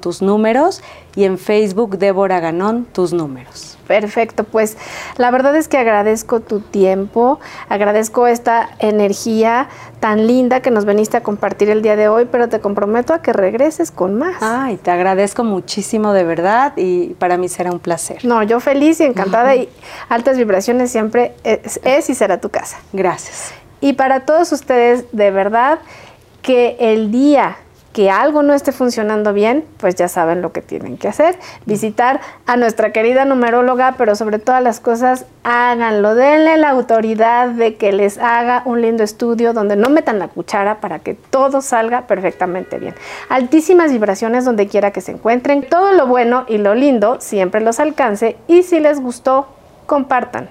tus 0.02 0.24
números 0.24 0.82
y 1.18 1.26
en 1.26 1.40
Facebook 1.40 1.98
Débora 1.98 2.40
Ganón 2.40 2.86
tus 2.86 3.12
números. 3.12 3.76
Perfecto, 3.88 4.44
pues 4.44 4.78
la 5.18 5.32
verdad 5.32 5.56
es 5.56 5.68
que 5.68 5.78
agradezco 5.78 6.42
tu 6.42 6.60
tiempo, 6.60 7.40
agradezco 7.70 8.28
esta 8.28 8.70
energía 8.78 9.68
tan 10.00 10.28
linda 10.28 10.62
que 10.62 10.70
nos 10.70 10.86
veniste 10.86 11.18
a 11.18 11.24
compartir 11.24 11.72
el 11.72 11.82
día 11.82 11.96
de 11.96 12.08
hoy, 12.08 12.28
pero 12.32 12.50
te 12.50 12.60
comprometo 12.60 13.16
a 13.16 13.24
que 13.24 13.34
regreses 13.34 13.90
con 13.90 14.16
más. 14.16 14.36
Ay, 14.42 14.78
te 14.78 14.92
agradezco 14.92 15.44
muchísimo 15.44 16.14
de 16.14 16.24
verdad 16.24 16.74
y 16.76 17.16
para 17.16 17.38
mí 17.38 17.50
será 17.50 17.72
un 17.72 17.80
placer. 17.80 18.24
No, 18.24 18.44
yo 18.44 18.60
feliz 18.60 19.00
y 19.00 19.06
encantada 19.06 19.56
y 19.56 19.70
altas 20.10 20.38
vibraciones 20.38 20.92
siempre 20.92 21.34
es, 21.44 21.80
es 21.84 22.10
y 22.12 22.14
será 22.14 22.40
tu 22.40 22.50
casa. 22.50 22.78
Gracias. 22.94 23.54
Y 23.82 23.94
para 23.94 24.20
todos 24.20 24.52
ustedes, 24.52 25.06
de 25.14 25.32
verdad, 25.32 25.80
que 26.44 26.78
el 26.80 27.12
día 27.12 27.58
que 27.98 28.12
algo 28.12 28.44
no 28.44 28.54
esté 28.54 28.72
funcionando 28.72 29.34
bien, 29.34 29.66
pues 29.78 29.96
ya 29.96 30.08
saben 30.08 30.44
lo 30.44 30.52
que 30.52 30.62
tienen 30.62 31.00
que 31.00 31.08
hacer. 31.08 31.40
Visitar 31.66 32.22
a 32.46 32.56
nuestra 32.56 32.92
querida 32.92 33.26
numeróloga, 33.26 33.96
pero 33.98 34.16
sobre 34.16 34.38
todas 34.38 34.62
las 34.62 34.80
cosas, 34.80 35.26
háganlo. 35.44 36.14
Denle 36.14 36.58
la 36.58 36.70
autoridad 36.70 37.48
de 37.48 37.76
que 37.78 37.92
les 37.92 38.20
haga 38.20 38.62
un 38.66 38.84
lindo 38.84 39.02
estudio 39.04 39.52
donde 39.52 39.78
no 39.78 39.90
metan 39.90 40.20
la 40.20 40.28
cuchara 40.28 40.80
para 40.80 41.00
que 41.00 41.16
todo 41.16 41.62
salga 41.62 42.06
perfectamente 42.06 42.78
bien. 42.78 42.94
Altísimas 43.30 43.92
vibraciones 43.92 44.46
donde 44.46 44.68
quiera 44.68 44.92
que 44.92 45.02
se 45.02 45.14
encuentren. 45.14 45.64
Todo 45.68 45.92
lo 45.94 46.06
bueno 46.06 46.46
y 46.48 46.60
lo 46.60 46.76
lindo 46.76 47.20
siempre 47.20 47.62
los 47.62 47.80
alcance 47.80 48.38
y 48.48 48.62
si 48.62 48.80
les 48.80 49.02
gustó, 49.02 49.48
compartan. 49.88 50.50